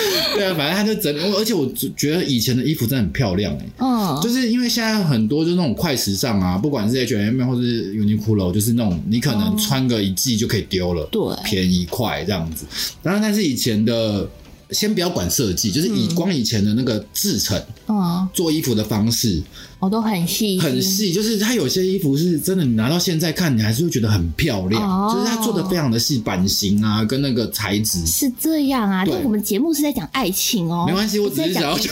[0.57, 11.21] 反正他就整，而且我觉得以前的衣服真的很漂亮哎、嗯，就是因为现在很多就是那种快时尚啊，不管是 H&M 或是 Uniqlo，就是那种你可能穿个一季就可以丢了，对。
[11.45, 12.65] 便宜快这样子。
[13.03, 14.29] 然后，但是以前的
[14.73, 19.43] 先不要管设计，就是以光以前的那个制成、嗯，做衣服的方式
[19.79, 28.05] 我都很细，很细，就是它有些衣服是真的，你拿到现在看，你还是会觉得很漂亮，哦就是它做的非常的细，版型啊跟那个材质。
[28.07, 29.05] 是这样啊。
[29.05, 31.91] 对但我们节目是在讲爱情哦，没关系，我只是想要 就，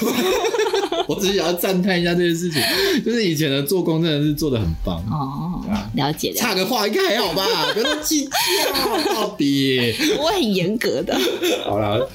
[1.08, 2.62] 我只是想要赞叹一下这件事情，
[3.04, 5.02] 就是以前的做工真的是做的很棒。
[5.10, 9.94] 哦啊，了解了，差个话应该还好吧，不要计较到底。
[10.20, 11.18] 我很严格的。
[11.64, 12.08] 好了，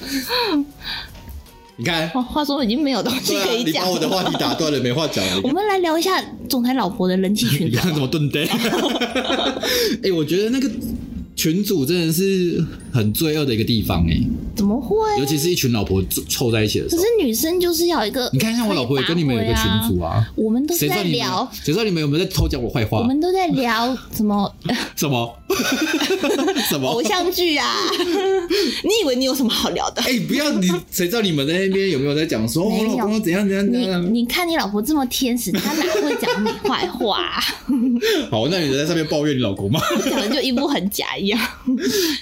[1.76, 5.40] 你看，话话说已经没有东西可以讲你把我的话题打断了，没话讲了。
[5.42, 7.78] 我们来聊一下总裁老婆的人气群 你组。
[7.78, 8.42] 看怎么蹲呆？
[10.04, 10.70] 哎、我觉得那个
[11.44, 14.16] 群主真的是很罪恶的一个地方哎、
[14.56, 14.96] 怎么会？
[15.20, 17.14] 尤其是一群老婆凑凑在一起的时候可是。
[17.24, 21.48] 女生就是要有一个，你看，像我老婆也跟你们有一个群主啊，啊，我们都是谁知道你们在聊，？
[21.52, 23.04] 谁知道你们有没有在偷讲我坏话我？
[23.04, 24.52] 们都在聊什 么
[24.96, 25.34] 什么？
[26.68, 27.02] 什么 偶？
[27.02, 27.66] 像剧啊？
[28.82, 30.02] 你以为你有什么好聊的？
[30.02, 34.14] 哎、不要你，谁知道你们在那边有没有在讲说没有我老公怎样怎样怎你样？
[34.14, 37.40] 你看你老婆这么天使，她哪会讲你坏话、啊？
[38.30, 39.80] 好，那你在上面抱怨你老公吗？
[40.04, 41.33] 讲的就一副很假一样。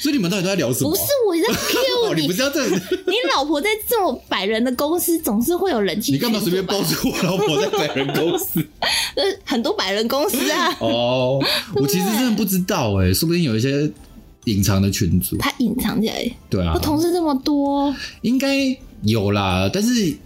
[0.00, 0.90] 所以你们到底都在聊什么？
[0.90, 2.80] 不是我在 Q 哦，你你，不是要这样？
[3.06, 6.12] 你老婆在这么百人的公司，总是会有人气。
[6.12, 6.82] 你干嘛随便爆？
[6.82, 8.64] 出我老婆在百人公司？
[9.14, 11.42] 呃，很多百人公司啊，哦，
[11.74, 13.90] 我其实真的不知道哎、说不定有一些
[14.44, 15.36] 隐藏的群组。
[15.38, 18.56] 他隐藏起来，对啊我，同事这么多，应该
[19.02, 20.16] 有啦，但是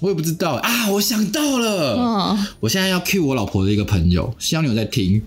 [0.00, 0.90] 我也不知道啊。
[0.90, 5.20] 我想到了，嗯，我现在要 cue 我老婆的一个朋友，希望你有在听。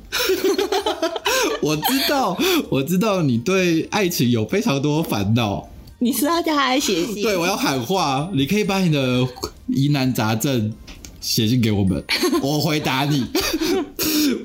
[1.63, 2.37] 我知道，
[2.69, 5.67] 我知道你对爱情有非常多烦恼，
[5.99, 7.21] 你是要叫他来写信？
[7.23, 9.25] 对我要喊话，你可以把你的
[9.67, 10.73] 疑难杂症
[11.21, 12.03] 写信给我们，
[12.43, 13.23] 我回答你。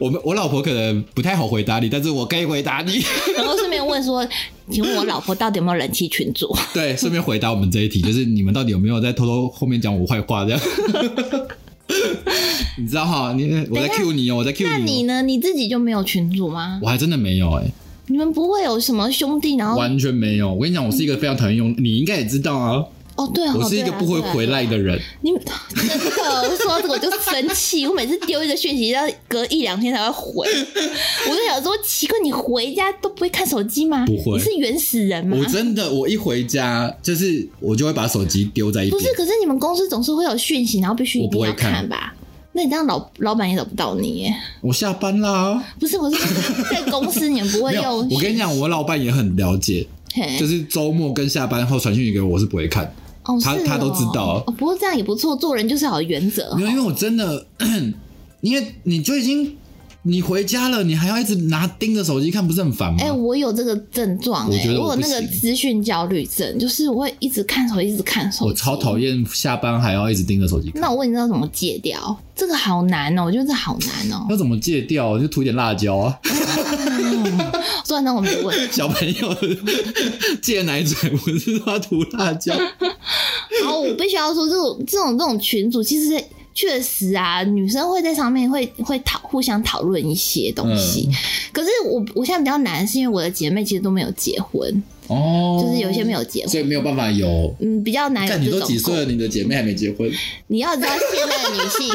[0.00, 3.02] 我们我老婆可能不太好回答你，但是我可以回答你。
[3.36, 4.26] 然后顺便问说，
[4.70, 6.54] 请问我老婆到底有没有人气群组？
[6.72, 10.60] 对，顺便回答我们这一题，就是你们到底有没有在偷偷后面讲我坏话这样？
[12.78, 13.32] 你知道哈？
[13.36, 15.22] 你我在 Q 你哦，我在 Q 你、哦，那你呢？
[15.22, 16.78] 你自己就没有群主吗？
[16.82, 17.64] 我还真的没有哎、
[18.06, 20.52] 你们不会有什么兄弟，然后完全没有。
[20.52, 22.84] 我跟你讲，我是一个非常讨厌用，你应该也知道啊。
[23.16, 24.64] 哦，对啊，我是一个不会回来。
[24.64, 24.96] 的人。
[25.22, 27.84] 你真的，我说到这个我就生气。
[27.84, 30.46] 我每次丢一个讯息，要隔一两天才会回。
[31.28, 34.06] 我就想说，奇怪，你回家都不会看手机吗？
[34.06, 35.36] 不会你是原始人吗？
[35.36, 39.12] 我真的，我一回家就是我就会把手机丢在一边不是，。
[39.14, 42.14] 可是你们公司总是会有讯息，然后必须一定要我不会看看吧？
[42.58, 44.34] 那你这样老老板也找不到你耶？
[44.60, 45.62] 我下班啦。
[45.78, 48.08] 不是，我是说在公司你们不会 有，用。
[48.10, 49.86] 我跟你讲，我老板也很了解，
[50.40, 52.92] 就是周末跟下班后传讯息给我，我是不会看。
[53.22, 54.52] 哦，是他他都知道哦。
[54.58, 56.62] 不过这样也不错，做人就是要有原则没。
[56.62, 57.46] 有，因为我真的，
[58.40, 59.56] 因为你就已经
[60.08, 62.98] 你回家了，你还要一直拿盯着手机看，不是很烦吗？
[63.00, 68.44] 哎、我有这个症状、哎，我觉得我我有那个资讯焦虑症，就是我会一直看手机，一直看手机。
[68.46, 70.80] 我超讨厌下班还要一直盯着手机看。
[70.80, 72.18] 那我问你，知道怎么戒掉？
[72.34, 74.26] 这个好难哦，我觉得这好难哦。
[74.30, 75.18] 要怎么戒掉？
[75.18, 76.18] 就涂点辣椒啊。
[77.84, 79.36] 虽然那我没问， 小朋友
[80.40, 82.54] 戒奶嘴不是说要涂辣椒？
[83.62, 86.22] 然后我必须要说，这种这种这种群主，其实
[86.58, 91.08] 确实啊，女生会在上面会会讨互相讨论一些东西。
[91.08, 91.14] 嗯
[91.52, 97.54] 可是我我现在比较难，是因为我的姐妹其实都没有结婚，哦，就是有些没有结婚，所以没有办法有。
[97.60, 100.10] 嗯，比较难有看你都几岁了，你的姐妹还没结婚？
[100.48, 101.88] 你要知道，现在的女性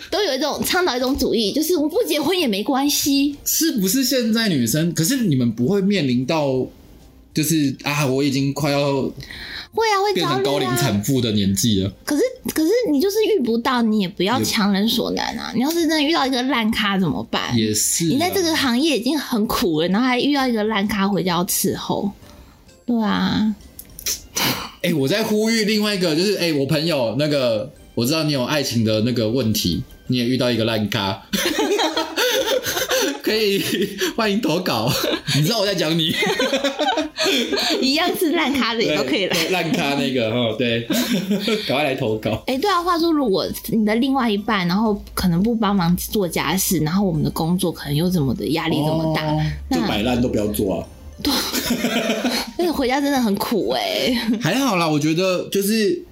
[0.10, 3.36] 都有一种倡导一种主义，就是我不结婚也没关系。
[3.44, 4.92] 是不是现在女生？
[4.92, 6.66] 可是你们不会面临到，
[7.32, 9.02] 就是啊，我已经快要
[9.72, 10.68] 会啊，会变成高龄。
[10.76, 11.92] 产妇的年纪了。
[12.04, 12.22] 可是，
[12.54, 15.52] 可是你就是遇不到，你也不要强人所难啊！
[15.54, 17.56] 你要是真的遇到一个烂咖怎么办？
[17.56, 22.10] 也是啊，你在这个行业已经很苦了，然后还遇到一个烂咖回家要伺候，
[22.86, 23.54] 对啊，
[24.82, 31.22] 哎、我在呼吁另外一个，就是哎、我朋友那个，我知道你有爱情的那个问题，你也遇到一个烂咖，
[33.22, 33.62] 可以
[34.16, 34.90] 欢迎投稿。
[35.36, 36.12] 你知道我在讲你，
[37.80, 39.36] 一样是烂咖的也都可以来。
[39.36, 40.86] 对烂咖那个哦，对，
[41.66, 42.42] 赶快来投稿。
[42.46, 50.86] 哎、对啊，话说，如果你的另外一半，然后可能不帮忙做家事，然后我们的工作可能又怎么的压力这么大，哦就那摆烂都不要做啊。
[51.22, 51.30] 对
[52.56, 54.10] 那个回家真的很苦哎、
[54.40, 56.02] 还好啦，我觉得就是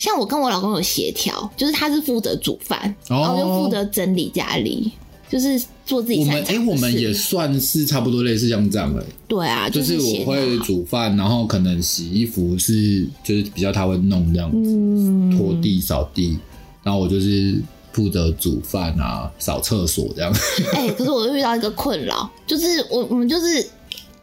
[0.00, 4.90] 像我跟我老公有协调，就是他是负责煮饭，哦然后就负责整理家里，
[5.32, 6.58] 就是做自己我们哎。
[6.58, 16.38] 我们也算是差不多类似像这样的、对啊，就是是我会煮饭，然后可能洗衣服是就是比较他会弄这样子，嗯拖地、扫地，
[16.82, 17.60] 然后我就是
[17.92, 20.32] 负责煮饭啊、扫厕所这样。
[20.74, 23.66] 哎、可是我又遇到一个困扰，就是我我们就是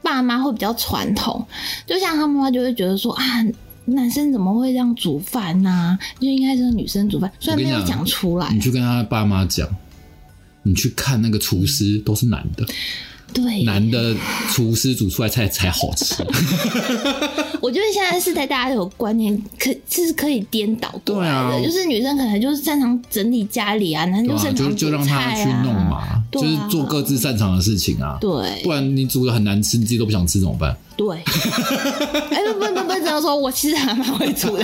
[0.02, 1.44] 爸妈会比较传统，
[1.88, 3.24] 就像他妈妈就会觉得说啊。
[3.86, 9.68] 男生怎么会这样煮饭呢、就应该是女生煮饭，虽然没有讲出来你，去跟他爸妈讲，
[10.70, 12.66] 你去看那个厨师都是男的，
[13.34, 14.16] 对，男的
[14.52, 16.16] 厨师煮出来菜才好吃。
[17.62, 21.28] 我觉得现在是在大家有观念，可是可以颠倒过来。
[21.30, 21.62] 的，对啊。
[21.62, 28.18] 就是女生可能就是擅长整理家里啊，男生对啊，擅长就就让他去弄嘛，就是做各自擅长的事情啊。
[28.22, 30.76] 对不然你煮的很难吃，你自己都不想吃怎么办？
[30.96, 31.18] 对，
[32.32, 34.64] 哎、不不不不，这样说，我其实还蛮会煮的，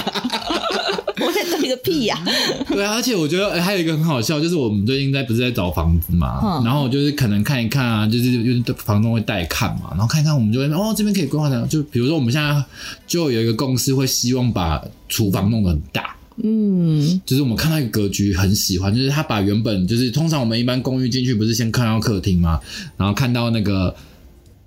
[1.25, 2.23] 我在等一个屁呀、
[2.69, 6.63] 对啊，而且我觉得、哎还有一个很好笑，就是我们最近在不是在找房子嘛，嗯。
[6.63, 12.63] 然后就是可能看一看啊，就是就是房东会带看嘛，然后看一看我们就会哦这边可以规划的，就比如说我们现在
[13.07, 22.59] 就有一个公司会希望把厨房弄得很大，嗯，就是我们看到一个格局很喜欢，就是他把原本就是通常我们一般公寓进去不是先看到客厅吗？
[22.97, 23.95] 然后看到那个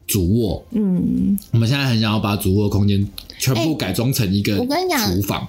[0.07, 3.07] 主卧，嗯，我们现在很想要把主卧空间
[3.39, 5.47] 全部改装成一个我跟你讲厨房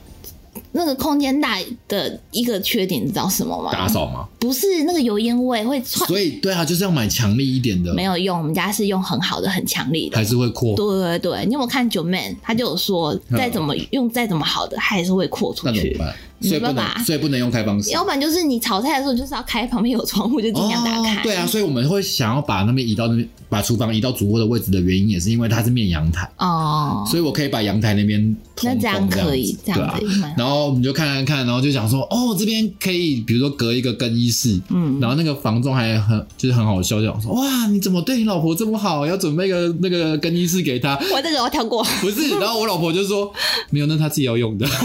[0.79, 1.57] 那个空间大
[1.89, 3.69] 的一个缺点，你知道什么吗？
[3.73, 8.37] 打扫吗，不是那个油烟味会窜，所以对啊，就是要买强力一点的，没有用。
[8.37, 10.15] 我们家是用很好的、很强力的。
[10.15, 10.73] 还是会扩。
[10.77, 12.33] 对对对，你有没有看九妹？
[12.41, 15.73] 他就有说，再怎么用再怎么好的，它还是会扩出去。
[15.73, 16.15] 那怎么办？
[16.41, 17.91] 所以不能，所以不能用开放式。
[17.91, 21.15] 要不然就是你炒菜的时候就是要开，旁边有窗户就尽量打开。
[21.17, 21.19] 哦。
[21.23, 28.21] 对啊，所以我们会想要把那边移到那边，把厨房移到主卧的位置的原因，也是因为它是面阳台，哦，所以我可以把阳台那边
[28.55, 40.97] 通风那这样可以子这样子对啊然后我们就看看看，然后就想说，哦，这边可以，比如说隔一个更衣室，嗯然后那个房仲还很就是很好笑，就讲说，哇，你怎么对你老婆这么好，要准备一个那个更衣室给她？
[41.13, 41.83] 我这个我跳过。
[42.01, 43.31] 不是，然后我老婆就说，
[43.71, 44.65] 没有，那她自己要用的。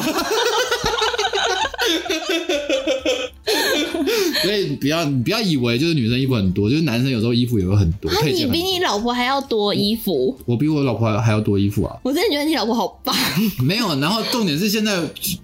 [4.42, 8.44] 所以你不要你不要以为就是女生衣服很多，就是男生有时候衣服也会很多，啊，你。
[8.46, 13.14] 比你老婆还要多衣服，我比我老婆还还要多衣服啊，我真的觉得你老婆好棒。
[13.64, 13.98] 没有。
[14.00, 15.00] 然后重点是现在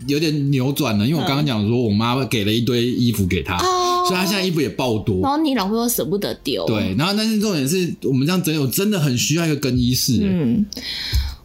[0.07, 5.21] 有点扭转了，因为我刚刚讲说我妈给了一堆衣服给她，哦所以她现在衣服也爆多。
[5.23, 6.67] 然后你老婆又舍不得丢。
[6.67, 10.25] 对，然后但是重点是我们这样整理，我真的很需要一个更衣室、欸。
[10.25, 10.67] 嗯，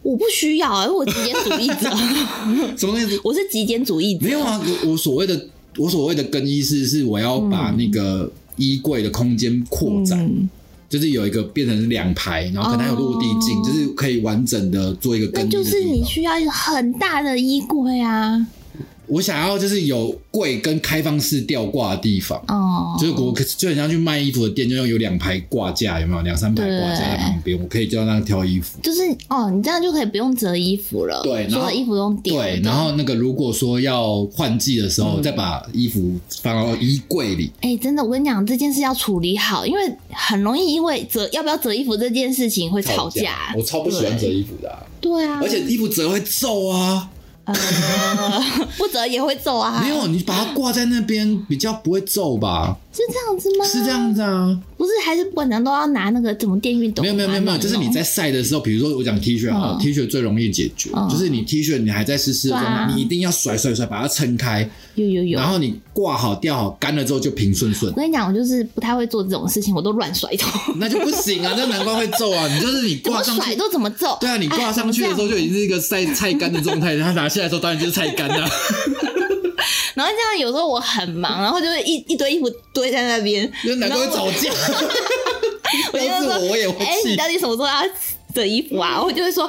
[0.06, 1.90] 我不需要、啊，我极简主义者，
[2.78, 3.20] 什么意思？
[3.24, 4.24] 我是极简主义者。
[4.24, 10.48] 没有啊，我我所谓的我所谓的更衣室是我要把那个衣柜的空间扩展，嗯，
[10.88, 16.04] 就是有一个变成两排，然后可能还有落地镜，哦就是可以完整的做一个那更衣室就是你。
[16.04, 18.46] 需要一个很大的衣柜啊。
[19.06, 22.42] 我想要就是有柜跟开放式吊挂的地方。
[22.48, 28.78] 哦，就是我就很像去卖衣服的店，就要有两排挂架，有没有两三排挂架在旁边，我可以就那样挑衣服。
[28.82, 32.32] 就是哦，你这样就可以不用折衣服了，对然后所有衣服都用叠。
[32.32, 37.50] 对，然后那个如果说要换季的时候，再把衣服放到衣柜里。
[37.60, 39.80] 哎、真的，我跟你讲，这件事要处理好，因为
[40.10, 43.54] 很容易因为折要不要折衣服这件事情会吵架。
[43.56, 47.10] 我超不喜欢折衣服的啊、对啊，而且衣服折会皱啊。
[47.46, 48.42] 呃，
[48.76, 49.80] 不折也会皱啊。
[49.82, 52.76] 没有，你把它挂在那边比较不会皱吧？
[52.96, 53.64] 是这样子吗？
[53.64, 54.58] 是这样子啊。
[54.76, 57.02] 不是，还是不管怎样都要拿那个怎么电熨斗？
[57.02, 65.38] 没有没有没有没有，就是你在晒的时候，比如说我讲 T 恤啊嗯，T 恤最容易解决，嗯就是你 T 恤你还在湿湿的你一定要甩甩甩把它撑开，有有有。
[65.38, 72.46] 然后你挂好吊好干了之后就平顺顺我，跟你讲，我就是不太会做这种事情，我都乱甩头，那就不行啊， 那难怪会皱啊！
[72.54, 74.16] 你就是你挂上去，都怎么皱。
[74.20, 78.48] 对啊，你挂上去的时候哎就已经是一个晒菜干的状态，然后拿下来的时候当然就是菜干啊。
[79.96, 84.52] 然后这样有时候我很忙，然后就是一一堆衣服堆在那边，就难怪会吵架。
[85.92, 87.82] 我就要是说，我我也会哎、气你到底什么时候要
[88.34, 89.02] 折衣服啊？
[89.02, 89.44] 我就会说，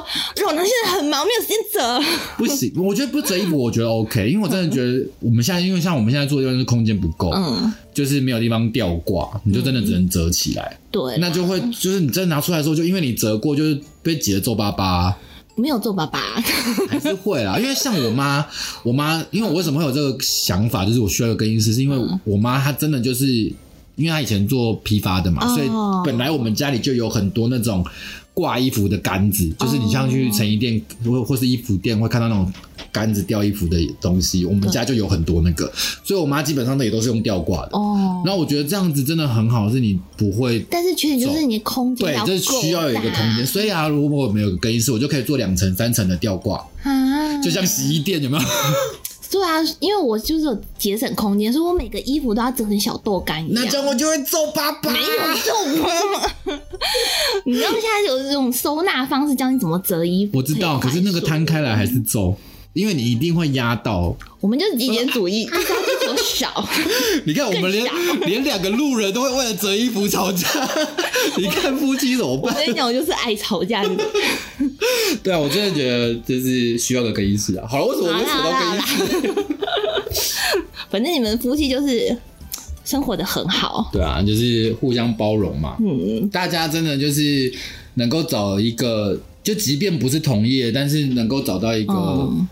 [0.46, 2.00] 我娘现在很忙，没有时间折。
[2.38, 15.14] 不行，我觉得不折衣服，我觉得 OK，因为我真的觉得我们现在，因为像我们现在做的地方是空间不够，嗯，就是没有地方吊挂，你就真的只能折起来，对，那就会就是你真的拿出来的时候，就因为你折过，就是被挤得皱巴巴，
[15.58, 16.20] 没有做爸爸。
[16.88, 17.58] 还是会啦。
[17.58, 18.46] 因为像我妈，
[18.82, 23.52] 我妈，因为我为什么会有这个想法，就是我需要一个更衣室，是因为我妈她真的就是。
[23.98, 25.68] 因为她以前做批发的嘛，哦所以
[26.04, 27.84] 本来我们家里就有很多那种
[28.38, 32.52] 挂衣服的杆子，就是你像去成衣店或或是衣服店会看到那种
[32.92, 35.68] 杆子吊衣服的东西，我们家就有很多那个，
[36.04, 37.70] 所以我妈基本上的也都是用吊挂的。
[37.72, 43.44] 哦，然后我觉得这样子真的很好，是你不会但是缺点就是你的空间对，就是需要有一个空间。
[43.44, 48.44] 所以啊，如果我们有个更衣室，我就可以做两层、三层的吊挂，啊，就像洗衣店有没有？
[49.30, 53.62] 对啊，因为我就是有节省空间，所以我每个衣服都要折成小豆干一样。
[53.64, 54.90] 那这样我就会皱巴巴。
[54.90, 55.06] 没有
[55.44, 56.32] 皱巴巴，
[57.44, 60.38] 你知道现在有这种收纳方式，教你怎么折衣服。
[60.38, 62.34] 我知道，可是那个摊开来还是皱，
[62.78, 64.16] 因为你一定会压到。
[64.40, 66.68] 我们就是极简主义，就是要追求少。
[67.26, 67.84] 你看，我们连
[68.20, 70.46] 连两个路人都会为了折衣服吵架，
[71.36, 72.54] 你看夫妻怎么办？
[72.54, 73.90] 我跟你讲，我就是爱吵架的。
[75.24, 77.66] 对啊，我真的觉得就是需要个更衣室啊。
[77.68, 78.80] 好了，为什么我们扯到更衣
[80.14, 80.24] 室？
[80.88, 82.16] 反正你们夫妻就是
[82.84, 83.90] 生活的很好。
[83.92, 85.76] 对啊，就是互相包容嘛。
[85.80, 87.52] 嗯，大家真的就是
[87.94, 92.46] 能够找一个，就即便不是同业，但是能够找到一个嗯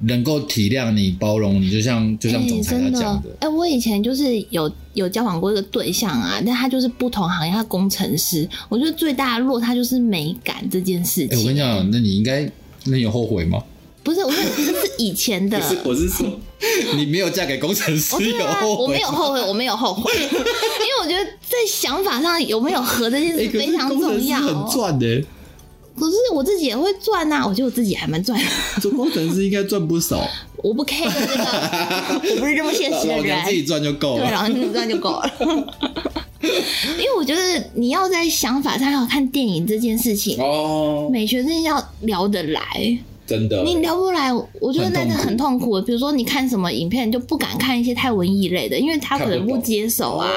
[0.00, 8.48] 能够体谅你、包容你，就像就像总裁他真讲的，哎、我以前就是有有交往过一个对象啊，但他就是不同行业，他工程师。
[8.68, 11.38] 我觉得最大的落差就是美感这件事哎、情。
[11.40, 12.50] 我跟你讲，那你应该，
[12.84, 13.62] 那你有后悔吗？
[14.02, 15.60] 不是，我说这是以前的。
[15.84, 16.26] 我是说，
[16.96, 18.82] 你没有嫁给工程师，有后悔？
[18.84, 24.40] 我没有后悔，我没有后悔， 因为我觉得在想法上有没有合这件事非常重要。
[24.40, 25.22] 很赚的、
[26.00, 30.26] 可是我自己也会赚呐、我觉得我自己还蛮赚的，做工程师应该赚不少，
[30.56, 31.44] 我不 care 这个，
[32.36, 33.66] 我不是这么现实的老娘自己人。
[33.66, 34.30] 赚就够了对，了。
[34.30, 35.30] 然后你赚就够了。
[36.42, 37.40] 因为我觉得
[37.74, 42.98] 你要在想法上，还有看电影这件事情，哦，美学真的要聊得来。
[43.30, 45.80] 真的，你聊不来，我觉得那个很痛苦。
[45.82, 50.28] 比如说，你看什么影片，你就不敢看一些太文艺类的，因为他可能不接受啊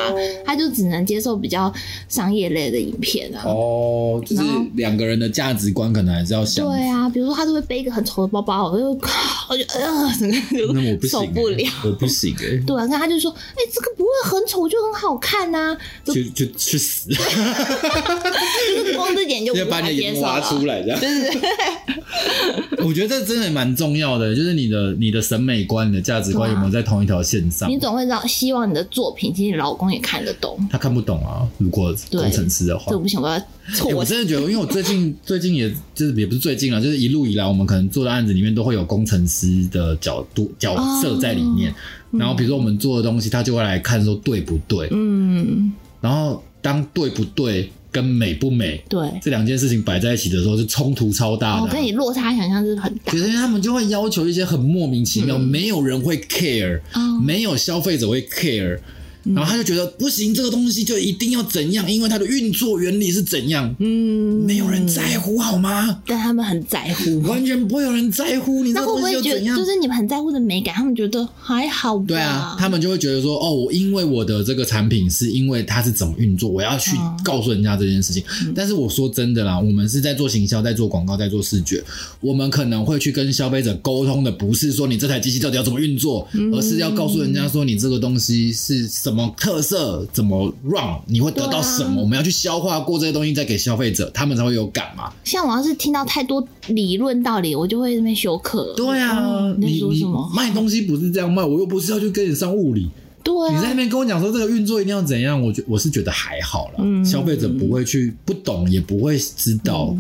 [0.46, 1.74] 他就只能接受比较
[2.08, 3.42] 商业类的影片啊。
[3.46, 4.44] 哦，就是
[4.76, 8.90] 两个人的价值观可能还是要相对啊，比如说他就会背一个很丑的包包，我就
[9.50, 10.38] 我就呃，整个
[10.74, 11.68] 那我不行、受不了。
[11.86, 15.76] 我不行哎、对啊，那他就说，哎、这个不会很丑，就很好看呐、
[16.06, 17.10] 就就去去死！
[17.10, 20.60] 就是光这点就无 要把你的眼睛挖接受了。
[20.62, 21.00] 出来，这样。
[21.00, 27.78] 对对对，我觉得这真的蛮重要的，就是你的你的审美观、你的价值观有没有在同一条线上你？
[27.78, 30.58] 总会让希望你的作品，其实你老公也看得懂。
[30.70, 32.96] 他看不懂啊，如果对工程师的话这。
[32.96, 41.72] 我不行，我要欸错我真的觉得，因为我最近最近也就是也不是最近了，就是一路以来，我们可能做的案子里面都会有工程师的角度角色在里面。
[41.72, 41.76] 哦
[42.14, 44.88] 然后比如说我们做的东西，他就会来看说对不对。
[44.92, 49.08] 嗯，然后当对不对跟美不美对。
[49.22, 53.18] 这两件事情摆在一起的时候，是冲突超大的啊、我跟你落差想象是很大可。
[53.18, 58.78] 是他们就会要求一些很莫名其妙，没有人会 care，、哦没有消费者会 care。
[59.24, 66.02] 然后他就觉得不行，这个东西就一定要怎样，因为它的运作原理是怎样，嗯，没有人在乎好吗？
[66.06, 67.22] 但他们很在乎。
[67.22, 69.66] 完全不会有人在乎你这那会不个东西会觉得，又怎样就。
[69.66, 72.06] 是你们很在乎的美感，他们觉得还好吧？
[72.08, 78.24] 对啊，他们就会觉得说，哦，我因为我的这个产品是因为它是怎么运作，我要去嗯告诉人家这件事情。
[78.54, 81.84] 但是我说真的啦，我们是在做行销，在做广告，在做视觉，
[82.20, 95.12] 我们可能会去跟消费者沟通的，不是说你这台机器到底要怎么运作，而是要告诉人家说你这个东西是什么特色，怎么 run，你会得到什么，啊我们要去消化过这些东西，再给消费者，他们才会有感嘛。
[95.24, 98.74] 像我要是听到太多理论道理，我就会在那边休克。
[98.76, 100.32] 对啊，嗯你在你你说什么？
[100.34, 102.90] 卖东西不是这样卖，我又不是要去跟你上物理。
[103.24, 106.76] 对你在那啊，边跟我讲说这个运作一定要怎样，我觉我是觉得还好啦。
[106.80, 109.96] 嗯消费者不会去不懂，也不会知道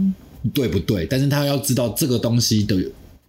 [0.53, 2.76] 对不对，但是他要知道这个东西的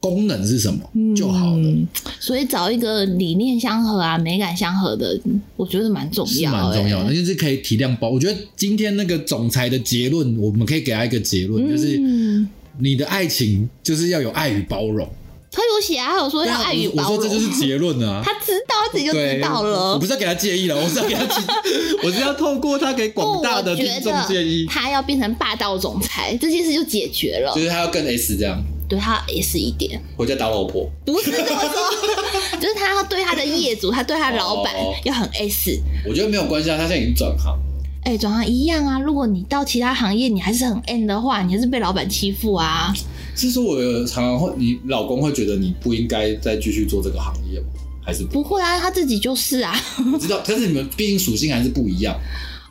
[0.05, 0.81] 功能是什么
[1.17, 1.89] 就好了，嗯
[2.21, 5.19] 所以找一个理念相合啊、美感相合的，
[5.57, 7.25] 我觉得蛮重是要、蛮重要的，就。
[7.25, 8.11] 是可以体谅包。
[8.11, 12.47] 我觉得今天那个总裁的结论，我们可以给他一个结论，就是嗯，
[12.79, 15.09] 你的爱情就是要有爱与包容。
[15.51, 17.17] 他有写啊，他有说要爱与我包容。
[17.17, 18.21] 说这就是结论啊。
[18.27, 19.95] 他知道，他自己就，知道了。
[19.95, 21.43] 我不是要给他建议了，我是要给他提，
[22.05, 27.63] 我是要透过他给广大的听众建议他要变成霸道总裁，这件事就解决了就。
[27.63, 30.91] 是他要跟 S 这样，对他也是一点，回家打老婆。
[31.05, 35.80] 不是这么说， 就是他要对他的业主，他对他的老板哦要很 S。
[36.07, 37.59] 我觉得没有关系啊，他现在已经转行。
[38.03, 39.01] 哎、转行一样啊。
[39.01, 42.93] 如果你到其他行业，你还是很 N 的话，你还是被老板欺负啊。
[43.35, 43.76] 是说我
[44.07, 47.66] 常常会，你老公会觉得你不应该再继续做这个行业吗？
[48.05, 49.74] 还是不不会啊，他自己就是啊。
[50.12, 50.43] 我知道？
[50.47, 52.14] 但是你们毕竟属性还是不一样。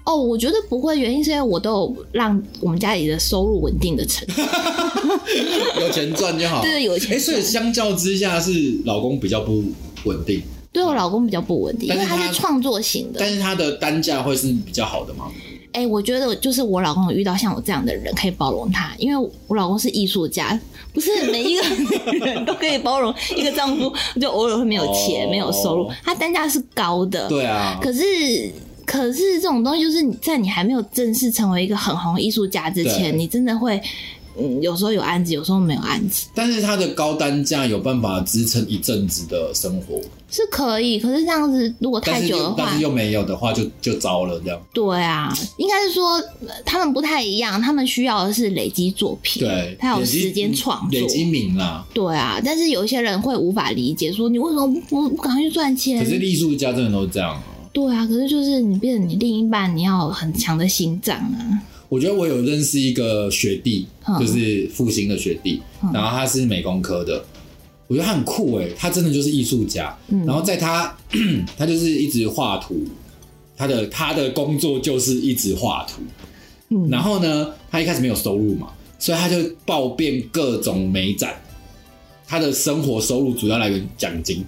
[0.05, 4.45] 哦，我觉得不会，原因是因为我都有让我们家里的收入稳定的成长。
[5.79, 6.61] 有钱赚就好。
[6.61, 8.51] 对有钱哎、所以相较之下是
[8.85, 9.63] 老公比较不
[10.03, 10.41] 稳定，
[10.71, 13.19] 对我老公比较不稳定，因为他他是创作型的。
[13.19, 15.31] 但是他的单价会是比较好的吗？
[15.71, 20.59] 哎、我觉得就是我老公有遇到像我这样的人，可以包容他，因为我老公是艺术家，
[20.93, 21.63] 不是每一个
[22.25, 23.91] 人都可以包容一个丈夫，
[24.21, 27.27] 就偶尔会没有钱、哦没有收入，他单价是高的。
[27.27, 28.03] 对啊，可是，
[28.85, 33.81] 可是这种东西就是你在你还没有正式成为一个很红的艺术家之前，你真的会，
[34.39, 40.99] 嗯，有时候有案子，有时候没有案子，但是他的高单价有办法支撑一阵子的生活，是可以。
[40.99, 44.59] 可是这样子如果太久的话又但是，又没有的话就就糟了这样。
[44.73, 46.15] 对啊，应该是说
[46.47, 51.05] 呃他们不太一样，他们需要的是累积作品，对，他有时间创作累。
[51.07, 51.85] 积名啦。
[51.93, 56.09] 对啊，但是有一些人会无法理解，说你为什么不不赶快去赚钱可？
[56.09, 57.43] 是艺术家真的都是这样啊。
[57.73, 61.61] 对啊，可是就是你变成你另一半，你要有很强的心脏啊。
[61.89, 65.61] 我觉得我有认识一个学弟，嗯就是复兴的学弟，
[65.93, 67.23] 然后他是美工科的，
[67.87, 69.95] 我觉得他很酷诶，他真的就是艺术家。
[70.07, 70.95] 嗯然后在他
[71.57, 72.83] 他就是一直画图，
[73.57, 76.01] 他的他的工作就是一直画图。
[76.69, 81.33] 嗯然后呢，他一开始没有收入嘛，所以他就报遍各种美展。
[82.25, 84.43] 他的生活收入主要来源奖金，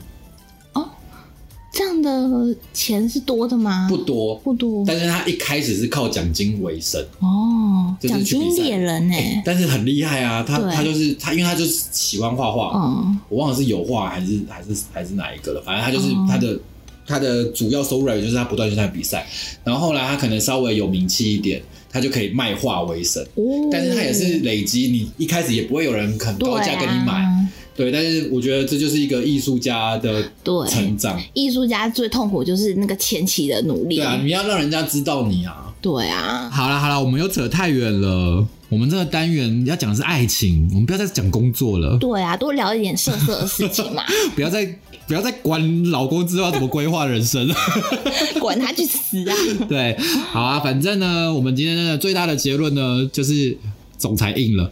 [1.76, 3.86] 这样的钱是多的吗？
[3.90, 4.86] 不多，不多。
[4.88, 7.06] 但是他一开始是靠奖金为生。
[7.20, 16.58] 哦，就是奖金猎人呢、但是很厉害啊，他他就是他，因为他就是喜欢画画，嗯，我忘了是油画还是还是还是哪一个了，反正他就是哦他的、
[17.06, 19.28] 他的主要收入来源就是他不断去参加比赛，
[19.66, 21.62] 然后后来他可能稍微有名气一点，
[21.92, 33.98] 他就可以卖画为生，哦，但是他也是累积，你一开始也不会有人肯高价跟你买，啊对，但是我觉得这就是一个艺术家的对成长，艺术家最痛苦就是那个前期的努力。
[33.98, 35.74] 对啊，你要让人家知道你啊。
[35.82, 38.48] 对啊，好了好了，我们又扯太远了。
[38.70, 44.04] 我们这个单元要讲的是爱情，我们不要再讲工作了，对啊，多聊一点色色的事情嘛，
[44.36, 44.66] 不要再
[45.08, 47.48] 不要再管老公之后要怎么规划人生。
[48.42, 49.36] 管他去死啊！
[49.70, 49.96] 对，
[50.32, 53.56] 好啊，反正呢，我们今天的最大的结论呢，就是
[54.00, 54.72] 总裁硬了，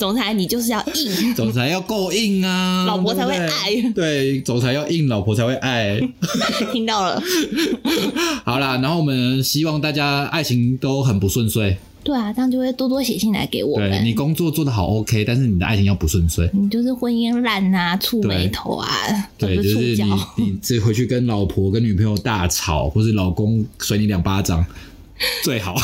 [0.00, 6.00] 总裁，你就是要硬， 总裁要够硬啊， 老婆才会对对爱对，总裁要硬，老婆才会爱。
[6.72, 7.22] 听到了？
[8.42, 11.76] 好啦，然后我们希望大家爱情都很不顺遂。
[12.02, 14.02] 对啊，这样就会多多写信来给我对们。
[14.02, 16.48] 你工作做的好 OK，但是你的爱情要不顺遂。
[16.54, 18.88] 你就是婚姻烂啊，触眉头啊，
[19.36, 24.64] 对，不就是你，你这回去跟老婆、跟女朋友大吵，或是老公甩你两巴掌，
[25.44, 25.76] 最好。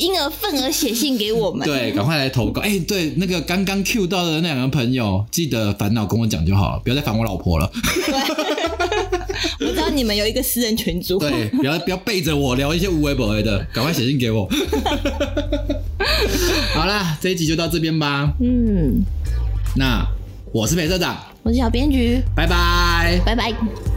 [0.00, 1.66] 因而份额写信给我们。
[1.66, 2.62] 对，赶快来投稿。
[2.62, 7.70] 哎、对，那个刚刚 Q 到的那两个朋友，记得烦恼跟我讲就好了，不要再烦我老婆了。
[9.60, 11.18] 我知道你们有一个私人群组。
[11.18, 14.48] 对，不要不要背着我聊一些无为不为的，赶快写信给我。
[16.74, 18.32] 好啦，这一集就到这边吧。
[18.40, 19.02] 嗯，
[19.76, 20.02] 那
[20.52, 23.20] 我是裴社长，我是小编局，拜拜。
[23.24, 23.89] 拜拜。